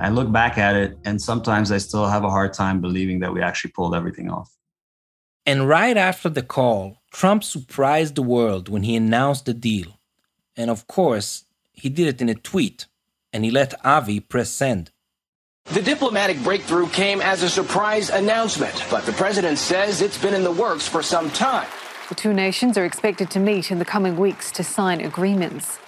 I 0.00 0.08
look 0.08 0.32
back 0.32 0.58
at 0.58 0.74
it, 0.74 0.98
and 1.04 1.20
sometimes 1.20 1.70
I 1.70 1.78
still 1.78 2.06
have 2.06 2.24
a 2.24 2.30
hard 2.30 2.52
time 2.52 2.80
believing 2.80 3.20
that 3.20 3.32
we 3.32 3.42
actually 3.42 3.72
pulled 3.72 3.94
everything 3.94 4.30
off. 4.30 4.50
And 5.46 5.68
right 5.68 5.96
after 5.96 6.28
the 6.28 6.42
call, 6.42 7.02
Trump 7.12 7.44
surprised 7.44 8.14
the 8.14 8.22
world 8.22 8.68
when 8.68 8.82
he 8.82 8.96
announced 8.96 9.44
the 9.44 9.54
deal. 9.54 10.00
And 10.56 10.70
of 10.70 10.86
course, 10.86 11.44
he 11.72 11.88
did 11.90 12.08
it 12.08 12.22
in 12.22 12.28
a 12.28 12.34
tweet, 12.34 12.86
and 13.32 13.44
he 13.44 13.50
let 13.50 13.74
Avi 13.84 14.18
press 14.18 14.50
send. 14.50 14.90
The 15.72 15.82
diplomatic 15.82 16.40
breakthrough 16.42 16.88
came 16.88 17.20
as 17.20 17.42
a 17.42 17.50
surprise 17.50 18.10
announcement, 18.10 18.84
but 18.90 19.04
the 19.06 19.12
president 19.12 19.58
says 19.58 20.02
it's 20.02 20.16
been 20.16 20.34
in 20.34 20.44
the 20.44 20.52
works 20.52 20.86
for 20.86 21.02
some 21.02 21.30
time. 21.30 21.66
The 22.08 22.14
two 22.14 22.32
nations 22.32 22.76
are 22.76 22.84
expected 22.84 23.30
to 23.30 23.40
meet 23.40 23.70
in 23.70 23.78
the 23.78 23.84
coming 23.84 24.16
weeks 24.16 24.52
to 24.52 24.62
sign 24.62 25.00
agreements. 25.00 25.78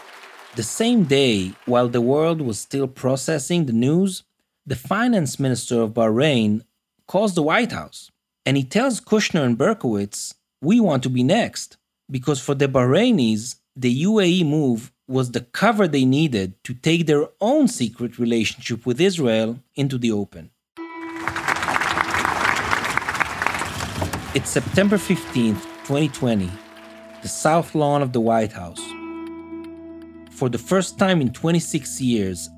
The 0.56 0.62
same 0.62 1.04
day, 1.04 1.52
while 1.66 1.88
the 1.88 2.00
world 2.00 2.40
was 2.40 2.58
still 2.58 2.88
processing 2.88 3.66
the 3.66 3.72
news, 3.72 4.24
the 4.64 4.74
finance 4.74 5.38
minister 5.38 5.82
of 5.82 5.92
Bahrain 5.92 6.64
calls 7.06 7.34
the 7.34 7.42
White 7.42 7.70
House 7.72 8.10
and 8.46 8.56
he 8.56 8.64
tells 8.64 9.00
Kushner 9.00 9.44
and 9.44 9.58
Berkowitz, 9.58 10.34
We 10.62 10.80
want 10.80 11.02
to 11.02 11.10
be 11.10 11.22
next. 11.22 11.76
Because 12.10 12.40
for 12.40 12.54
the 12.54 12.66
Bahrainis, 12.68 13.56
the 13.74 14.04
UAE 14.04 14.46
move 14.46 14.90
was 15.08 15.30
the 15.30 15.40
cover 15.40 15.86
they 15.86 16.04
needed 16.04 16.62
to 16.64 16.74
take 16.74 17.06
their 17.06 17.26
own 17.40 17.68
secret 17.68 18.18
relationship 18.18 18.84
with 18.84 19.00
Israel 19.00 19.58
into 19.74 19.98
the 19.98 20.10
open. 20.10 20.50
It's 24.34 24.50
September 24.50 24.96
15th, 24.96 25.62
2020, 25.86 26.50
the 27.22 27.28
south 27.28 27.74
lawn 27.74 28.02
of 28.02 28.12
the 28.12 28.20
White 28.20 28.52
House. 28.52 28.82
For 30.32 30.48
the 30.48 30.58
first 30.58 30.98
time 30.98 31.20
in 31.20 31.32
26 31.32 32.00
years, 32.00 32.50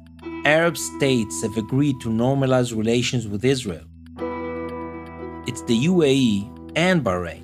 Arab 0.45 0.77
states 0.77 1.43
have 1.43 1.57
agreed 1.57 2.01
to 2.01 2.09
normalize 2.09 2.77
relations 2.77 3.29
with 3.29 3.45
Israel. 3.45 3.85
It's 5.47 5.63
the 5.63 5.87
UAE 5.87 6.73
and 6.75 7.05
Bahrain. 7.05 7.43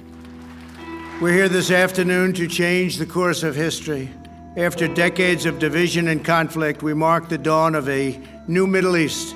We're 1.21 1.33
here 1.33 1.49
this 1.49 1.71
afternoon 1.71 2.33
to 2.35 2.49
change 2.49 2.97
the 2.97 3.07
course 3.07 3.43
of 3.43 3.55
history. 3.55 4.11
After 4.57 4.87
decades 4.87 5.47
of 5.47 5.59
division 5.59 6.07
and 6.07 6.25
conflict, 6.25 6.81
we 6.81 6.95
mark 6.95 7.29
the 7.29 7.37
dawn 7.37 7.75
of 7.75 7.89
a 7.89 8.21
new 8.47 8.69
Middle 8.69 8.97
East. 8.97 9.35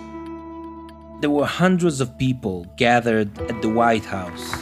There 1.21 1.31
were 1.31 1.45
hundreds 1.45 2.01
of 2.01 2.17
people 2.17 2.67
gathered 2.77 3.37
at 3.51 3.61
the 3.61 3.69
White 3.69 4.05
House. 4.05 4.53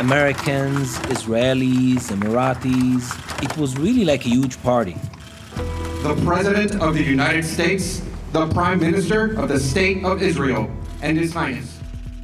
Americans, 0.00 0.96
Israelis, 1.10 2.10
Emiratis. 2.10 3.42
It 3.42 3.54
was 3.58 3.76
really 3.76 4.06
like 4.06 4.24
a 4.24 4.30
huge 4.30 4.60
party. 4.62 4.96
The 6.02 6.18
President 6.24 6.80
of 6.80 6.94
the 6.94 7.02
United 7.02 7.44
States, 7.44 8.00
the 8.32 8.46
Prime 8.46 8.80
Minister 8.80 9.38
of 9.38 9.50
the 9.50 9.60
State 9.60 10.02
of 10.02 10.22
Israel, 10.22 10.70
and 11.02 11.18
His 11.18 11.34
Highness. 11.34 11.77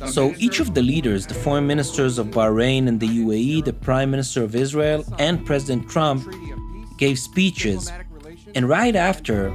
So 0.07 0.35
each 0.39 0.61
of 0.61 0.75
the 0.75 0.83
leaders, 0.83 1.27
the 1.27 1.35
foreign 1.35 1.67
ministers 1.67 2.19
of 2.19 2.29
Bahrain 2.29 2.89
and 2.89 3.01
the 3.01 3.09
UAE, 3.09 3.65
the 3.65 3.73
Prime 3.73 4.11
Minister 4.11 4.43
of 4.43 4.55
Israel, 4.55 5.05
and 5.19 5.45
President 5.45 5.89
Trump, 5.89 6.27
gave 6.99 7.19
speeches. 7.19 7.91
And 8.55 8.69
right 8.69 8.95
after, 8.95 9.51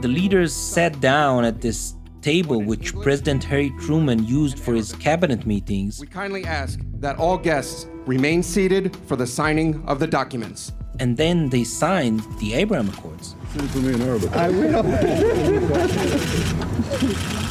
the 0.00 0.08
leaders 0.08 0.54
sat 0.54 1.00
down 1.00 1.44
at 1.44 1.60
this 1.60 1.94
table 2.22 2.62
which 2.62 2.94
President 2.96 3.44
Harry 3.44 3.72
Truman 3.80 4.24
used 4.26 4.58
for 4.58 4.74
his 4.74 4.92
cabinet 4.94 5.46
meetings. 5.46 6.00
We 6.00 6.06
kindly 6.06 6.44
ask 6.44 6.80
that 6.94 7.18
all 7.18 7.36
guests 7.38 7.86
remain 8.06 8.42
seated 8.42 8.96
for 9.06 9.16
the 9.16 9.26
signing 9.26 9.82
of 9.86 9.98
the 9.98 10.06
documents. 10.06 10.72
And 10.98 11.16
then 11.16 11.48
they 11.48 11.64
signed 11.64 12.20
the 12.38 12.54
Abraham 12.54 12.88
Accords. 12.90 13.34
Send 13.54 13.70
it 13.70 13.76
me 13.76 13.94
in 13.94 14.02
Arabic. 14.02 14.32
I 14.32 14.50
will. 14.50 14.82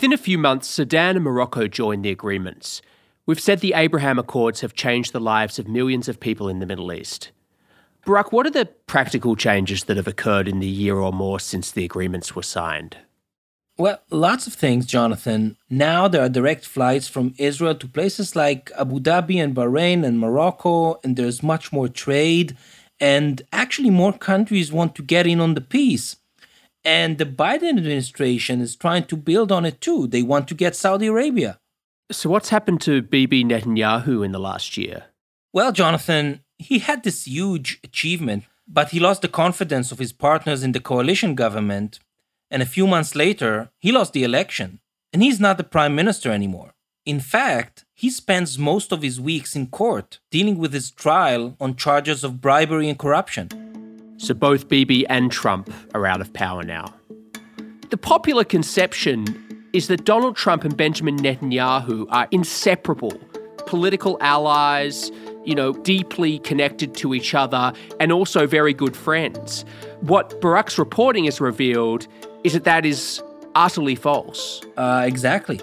Within 0.00 0.14
a 0.14 0.16
few 0.16 0.38
months, 0.38 0.66
Sudan 0.66 1.16
and 1.16 1.22
Morocco 1.22 1.68
joined 1.68 2.06
the 2.06 2.10
agreements. 2.10 2.80
We've 3.26 3.38
said 3.38 3.60
the 3.60 3.74
Abraham 3.74 4.18
Accords 4.18 4.62
have 4.62 4.72
changed 4.72 5.12
the 5.12 5.20
lives 5.20 5.58
of 5.58 5.68
millions 5.68 6.08
of 6.08 6.18
people 6.18 6.48
in 6.48 6.58
the 6.58 6.64
Middle 6.64 6.90
East. 6.90 7.32
Barak, 8.06 8.32
what 8.32 8.46
are 8.46 8.50
the 8.50 8.70
practical 8.86 9.36
changes 9.36 9.84
that 9.84 9.98
have 9.98 10.08
occurred 10.08 10.48
in 10.48 10.58
the 10.58 10.66
year 10.66 10.96
or 10.96 11.12
more 11.12 11.38
since 11.38 11.70
the 11.70 11.84
agreements 11.84 12.34
were 12.34 12.42
signed? 12.42 12.96
Well, 13.76 14.00
lots 14.10 14.46
of 14.46 14.54
things, 14.54 14.86
Jonathan. 14.86 15.58
Now 15.68 16.08
there 16.08 16.22
are 16.22 16.30
direct 16.30 16.64
flights 16.64 17.06
from 17.06 17.34
Israel 17.36 17.74
to 17.74 17.86
places 17.86 18.34
like 18.34 18.72
Abu 18.78 19.00
Dhabi 19.00 19.36
and 19.36 19.54
Bahrain 19.54 20.02
and 20.02 20.18
Morocco, 20.18 20.98
and 21.04 21.14
there's 21.14 21.42
much 21.42 21.74
more 21.74 21.88
trade. 21.88 22.56
And 23.00 23.42
actually, 23.52 23.90
more 23.90 24.14
countries 24.14 24.72
want 24.72 24.94
to 24.94 25.02
get 25.02 25.26
in 25.26 25.40
on 25.40 25.52
the 25.52 25.60
peace. 25.60 26.16
And 26.84 27.18
the 27.18 27.26
Biden 27.26 27.68
administration 27.68 28.60
is 28.60 28.74
trying 28.74 29.04
to 29.06 29.16
build 29.16 29.52
on 29.52 29.66
it 29.66 29.80
too. 29.80 30.06
They 30.06 30.22
want 30.22 30.48
to 30.48 30.54
get 30.54 30.74
Saudi 30.74 31.06
Arabia. 31.06 31.58
So, 32.10 32.30
what's 32.30 32.48
happened 32.48 32.80
to 32.82 33.02
Bibi 33.02 33.44
Netanyahu 33.44 34.24
in 34.24 34.32
the 34.32 34.40
last 34.40 34.76
year? 34.76 35.04
Well, 35.52 35.72
Jonathan, 35.72 36.40
he 36.58 36.78
had 36.78 37.02
this 37.02 37.26
huge 37.26 37.78
achievement, 37.84 38.44
but 38.66 38.90
he 38.90 39.00
lost 39.00 39.22
the 39.22 39.28
confidence 39.28 39.92
of 39.92 39.98
his 39.98 40.12
partners 40.12 40.62
in 40.62 40.72
the 40.72 40.80
coalition 40.80 41.34
government. 41.34 42.00
And 42.50 42.62
a 42.62 42.66
few 42.66 42.86
months 42.86 43.14
later, 43.14 43.70
he 43.78 43.92
lost 43.92 44.12
the 44.12 44.24
election. 44.24 44.80
And 45.12 45.22
he's 45.22 45.40
not 45.40 45.56
the 45.56 45.64
prime 45.64 45.94
minister 45.94 46.30
anymore. 46.32 46.74
In 47.04 47.20
fact, 47.20 47.84
he 47.94 48.10
spends 48.10 48.58
most 48.58 48.92
of 48.92 49.02
his 49.02 49.20
weeks 49.20 49.56
in 49.56 49.68
court 49.68 50.20
dealing 50.30 50.58
with 50.58 50.72
his 50.72 50.90
trial 50.90 51.56
on 51.60 51.76
charges 51.76 52.22
of 52.24 52.40
bribery 52.40 52.88
and 52.88 52.98
corruption. 52.98 53.69
So 54.20 54.34
both 54.34 54.68
Bibi 54.68 55.06
and 55.06 55.32
Trump 55.32 55.72
are 55.94 56.06
out 56.06 56.20
of 56.20 56.30
power 56.34 56.62
now. 56.62 56.94
The 57.88 57.96
popular 57.96 58.44
conception 58.44 59.24
is 59.72 59.88
that 59.88 60.04
Donald 60.04 60.36
Trump 60.36 60.62
and 60.62 60.76
Benjamin 60.76 61.16
Netanyahu 61.16 62.06
are 62.10 62.28
inseparable 62.30 63.18
political 63.66 64.18
allies, 64.20 65.10
you 65.46 65.54
know, 65.54 65.72
deeply 65.72 66.38
connected 66.40 66.94
to 66.96 67.14
each 67.14 67.34
other, 67.34 67.72
and 67.98 68.12
also 68.12 68.46
very 68.46 68.74
good 68.74 68.94
friends. 68.94 69.64
What 70.00 70.38
Barak's 70.42 70.78
reporting 70.78 71.24
has 71.24 71.40
revealed 71.40 72.06
is 72.44 72.52
that 72.52 72.64
that 72.64 72.84
is 72.84 73.22
utterly 73.54 73.94
false. 73.94 74.60
Uh, 74.76 75.04
exactly. 75.06 75.60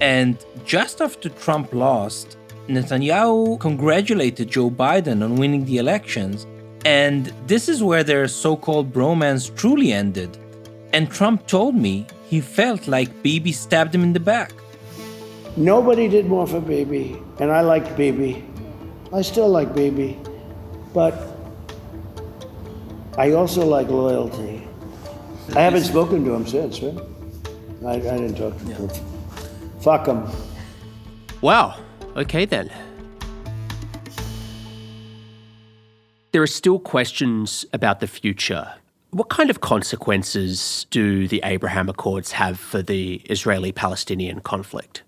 And 0.00 0.38
just 0.64 1.00
after 1.00 1.28
Trump 1.28 1.72
lost, 1.72 2.36
Netanyahu 2.68 3.58
congratulated 3.58 4.48
Joe 4.48 4.70
Biden 4.70 5.24
on 5.24 5.36
winning 5.36 5.64
the 5.64 5.78
elections 5.78 6.46
and 6.84 7.32
this 7.46 7.68
is 7.68 7.82
where 7.82 8.04
their 8.04 8.28
so 8.28 8.56
called 8.56 8.92
bromance 8.92 9.54
truly 9.56 9.92
ended. 9.92 10.36
And 10.92 11.10
Trump 11.10 11.46
told 11.46 11.74
me 11.74 12.06
he 12.26 12.40
felt 12.40 12.86
like 12.86 13.22
Bibi 13.22 13.52
stabbed 13.52 13.94
him 13.94 14.02
in 14.02 14.12
the 14.12 14.20
back. 14.20 14.52
Nobody 15.56 16.08
did 16.08 16.26
more 16.26 16.46
for 16.46 16.60
Bibi, 16.60 17.16
and 17.38 17.50
I 17.50 17.60
liked 17.60 17.96
Bibi. 17.96 18.44
I 19.12 19.22
still 19.22 19.48
like 19.48 19.74
Bibi, 19.74 20.18
but 20.92 21.14
I 23.16 23.32
also 23.32 23.64
like 23.64 23.88
loyalty. 23.88 24.66
I 25.54 25.60
haven't 25.60 25.84
spoken 25.84 26.24
to 26.24 26.34
him 26.34 26.46
since, 26.46 26.82
right? 26.82 26.98
I, 27.86 27.92
I 27.92 28.18
didn't 28.18 28.34
talk 28.34 28.58
to 28.58 28.64
him. 28.64 28.88
Fuck 29.80 30.06
him. 30.06 30.26
Wow. 31.40 31.78
Okay 32.16 32.44
then. 32.44 32.70
There 36.34 36.42
are 36.42 36.48
still 36.48 36.80
questions 36.80 37.64
about 37.72 38.00
the 38.00 38.08
future. 38.08 38.74
What 39.12 39.28
kind 39.28 39.50
of 39.50 39.60
consequences 39.60 40.84
do 40.90 41.28
the 41.28 41.40
Abraham 41.44 41.88
Accords 41.88 42.32
have 42.32 42.58
for 42.58 42.82
the 42.82 43.22
Israeli 43.30 43.70
Palestinian 43.70 44.40
conflict? 44.40 45.04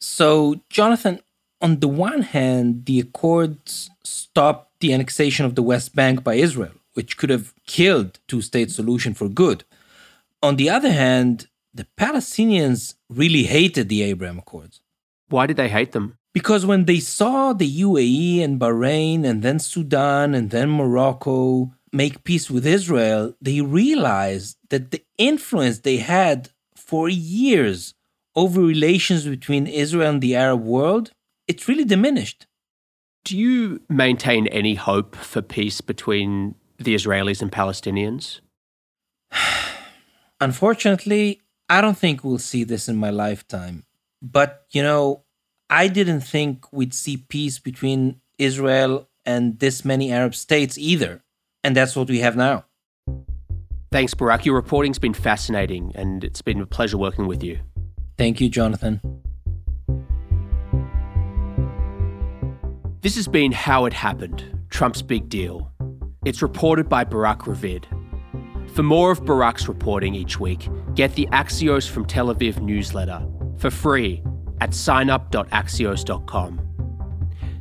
So, 0.00 0.56
Jonathan, 0.70 1.20
on 1.60 1.78
the 1.78 1.86
one 1.86 2.22
hand, 2.22 2.86
the 2.86 2.98
Accords 2.98 3.88
stopped 4.02 4.80
the 4.80 4.92
annexation 4.92 5.46
of 5.46 5.54
the 5.54 5.62
West 5.62 5.94
Bank 5.94 6.24
by 6.24 6.34
Israel, 6.34 6.72
which 6.94 7.18
could 7.18 7.30
have 7.30 7.54
killed 7.68 8.18
two-state 8.26 8.72
solution 8.72 9.14
for 9.14 9.28
good. 9.28 9.62
On 10.42 10.56
the 10.56 10.68
other 10.68 10.90
hand, 10.90 11.46
the 11.72 11.86
Palestinians 11.96 12.96
really 13.08 13.44
hated 13.44 13.88
the 13.88 14.02
Abraham 14.02 14.40
Accords. 14.40 14.80
Why 15.28 15.46
did 15.46 15.56
they 15.56 15.68
hate 15.68 15.92
them? 15.92 16.18
Because 16.34 16.66
when 16.66 16.84
they 16.84 16.98
saw 16.98 17.52
the 17.52 17.80
UAE 17.80 18.42
and 18.42 18.60
Bahrain 18.60 19.24
and 19.24 19.40
then 19.42 19.60
Sudan 19.60 20.34
and 20.34 20.50
then 20.50 20.68
Morocco 20.68 21.72
make 21.92 22.24
peace 22.24 22.50
with 22.50 22.66
Israel, 22.66 23.34
they 23.40 23.60
realized 23.60 24.58
that 24.68 24.90
the 24.90 25.02
influence 25.16 25.78
they 25.78 25.98
had 25.98 26.50
for 26.74 27.08
years 27.08 27.94
over 28.34 28.60
relations 28.60 29.24
between 29.26 29.68
Israel 29.68 30.10
and 30.10 30.20
the 30.20 30.34
Arab 30.34 30.62
world, 30.62 31.12
it's 31.46 31.68
really 31.68 31.84
diminished. 31.84 32.46
Do 33.24 33.38
you 33.38 33.80
maintain 33.88 34.48
any 34.48 34.74
hope 34.74 35.14
for 35.16 35.40
peace 35.40 35.80
between 35.80 36.56
the 36.78 36.94
Israelis 36.94 37.40
and 37.40 37.50
Palestinians? 37.50 38.40
Unfortunately, 40.40 41.40
I 41.68 41.80
don't 41.80 41.96
think 41.96 42.24
we'll 42.24 42.38
see 42.38 42.64
this 42.64 42.88
in 42.88 42.96
my 42.96 43.10
lifetime. 43.10 43.84
But, 44.20 44.66
you 44.72 44.82
know, 44.82 45.23
I 45.70 45.88
didn't 45.88 46.20
think 46.20 46.72
we'd 46.72 46.94
see 46.94 47.16
peace 47.16 47.58
between 47.58 48.20
Israel 48.38 49.08
and 49.24 49.58
this 49.58 49.84
many 49.84 50.12
Arab 50.12 50.34
states 50.34 50.76
either. 50.78 51.22
And 51.62 51.74
that's 51.74 51.96
what 51.96 52.08
we 52.08 52.20
have 52.20 52.36
now. 52.36 52.66
Thanks, 53.90 54.12
Barak. 54.12 54.44
Your 54.44 54.56
reporting's 54.56 54.98
been 54.98 55.14
fascinating, 55.14 55.92
and 55.94 56.24
it's 56.24 56.42
been 56.42 56.60
a 56.60 56.66
pleasure 56.66 56.98
working 56.98 57.26
with 57.26 57.42
you. 57.42 57.60
Thank 58.18 58.40
you, 58.40 58.48
Jonathan. 58.48 59.00
This 63.00 63.16
has 63.16 63.28
been 63.28 63.52
How 63.52 63.84
It 63.84 63.92
Happened 63.92 64.66
Trump's 64.68 65.02
Big 65.02 65.28
Deal. 65.28 65.70
It's 66.24 66.42
reported 66.42 66.88
by 66.88 67.04
Barak 67.04 67.40
Ravid. 67.40 67.84
For 68.70 68.82
more 68.82 69.12
of 69.12 69.24
Barak's 69.24 69.68
reporting 69.68 70.14
each 70.14 70.40
week, 70.40 70.68
get 70.94 71.14
the 71.14 71.28
Axios 71.32 71.88
from 71.88 72.04
Tel 72.04 72.34
Aviv 72.34 72.60
newsletter 72.60 73.24
for 73.58 73.70
free 73.70 74.22
at 74.60 74.70
signup.axios.com. 74.70 76.60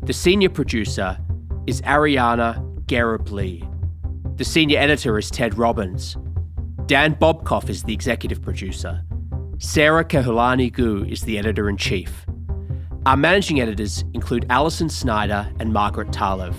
The 0.03 0.13
senior 0.13 0.49
producer 0.49 1.17
is 1.65 1.81
Ariana 1.81 2.61
Garib 2.85 4.37
The 4.37 4.45
senior 4.45 4.79
editor 4.79 5.17
is 5.17 5.31
Ted 5.31 5.57
Robbins. 5.57 6.17
Dan 6.85 7.15
Bobkoff 7.15 7.69
is 7.69 7.83
the 7.83 7.93
executive 7.93 8.41
producer. 8.41 9.01
Sara 9.59 10.03
Kehaulani 10.03 10.71
Goo 10.71 11.05
is 11.05 11.21
the 11.21 11.37
editor 11.37 11.69
in 11.69 11.77
chief. 11.77 12.25
Our 13.05 13.15
managing 13.15 13.61
editors 13.61 14.03
include 14.13 14.45
Alison 14.49 14.89
Snyder 14.89 15.49
and 15.59 15.71
Margaret 15.71 16.09
Talev. 16.09 16.53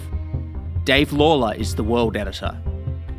Dave 0.84 1.12
Lawler 1.12 1.54
is 1.54 1.74
the 1.74 1.84
world 1.84 2.16
editor. 2.16 2.58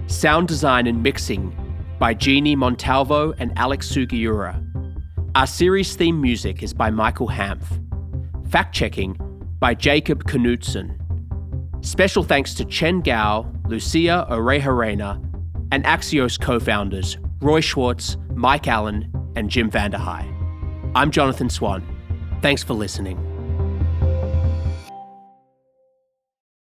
Sound 0.08 0.48
design 0.48 0.88
and 0.88 1.04
mixing 1.04 1.56
by 2.00 2.14
Jeannie 2.16 2.56
Montalvo 2.56 3.34
and 3.38 3.54
Alex 3.58 3.92
Sugiura. 3.92 4.65
Our 5.36 5.48
series 5.48 5.98
theme 5.98 6.22
music 6.22 6.64
is 6.64 6.74
by 6.74 6.90
Michael 6.90 7.28
Hanf. 7.28 7.62
Fact 8.50 8.74
checking 8.74 9.18
by 9.60 9.74
Jacob 9.74 10.24
Knudsen. 10.24 10.98
Special 11.82 12.24
thanks 12.24 12.54
to 12.54 12.64
Chen 12.64 13.02
Gao, 13.02 13.52
Lucia 13.68 14.26
Orejarena, 14.32 15.22
and 15.74 15.84
Axios 15.84 16.40
co 16.40 16.58
founders 16.58 17.18
Roy 17.42 17.60
Schwartz, 17.60 18.16
Mike 18.34 18.70
Allen, 18.70 19.12
and 19.36 19.50
Jim 19.50 19.70
VandeHei. 19.70 20.24
I'm 20.96 21.12
Jonathan 21.12 21.50
Swan. 21.50 21.84
Thanks 22.42 22.64
for 22.64 22.74
listening. 22.74 23.35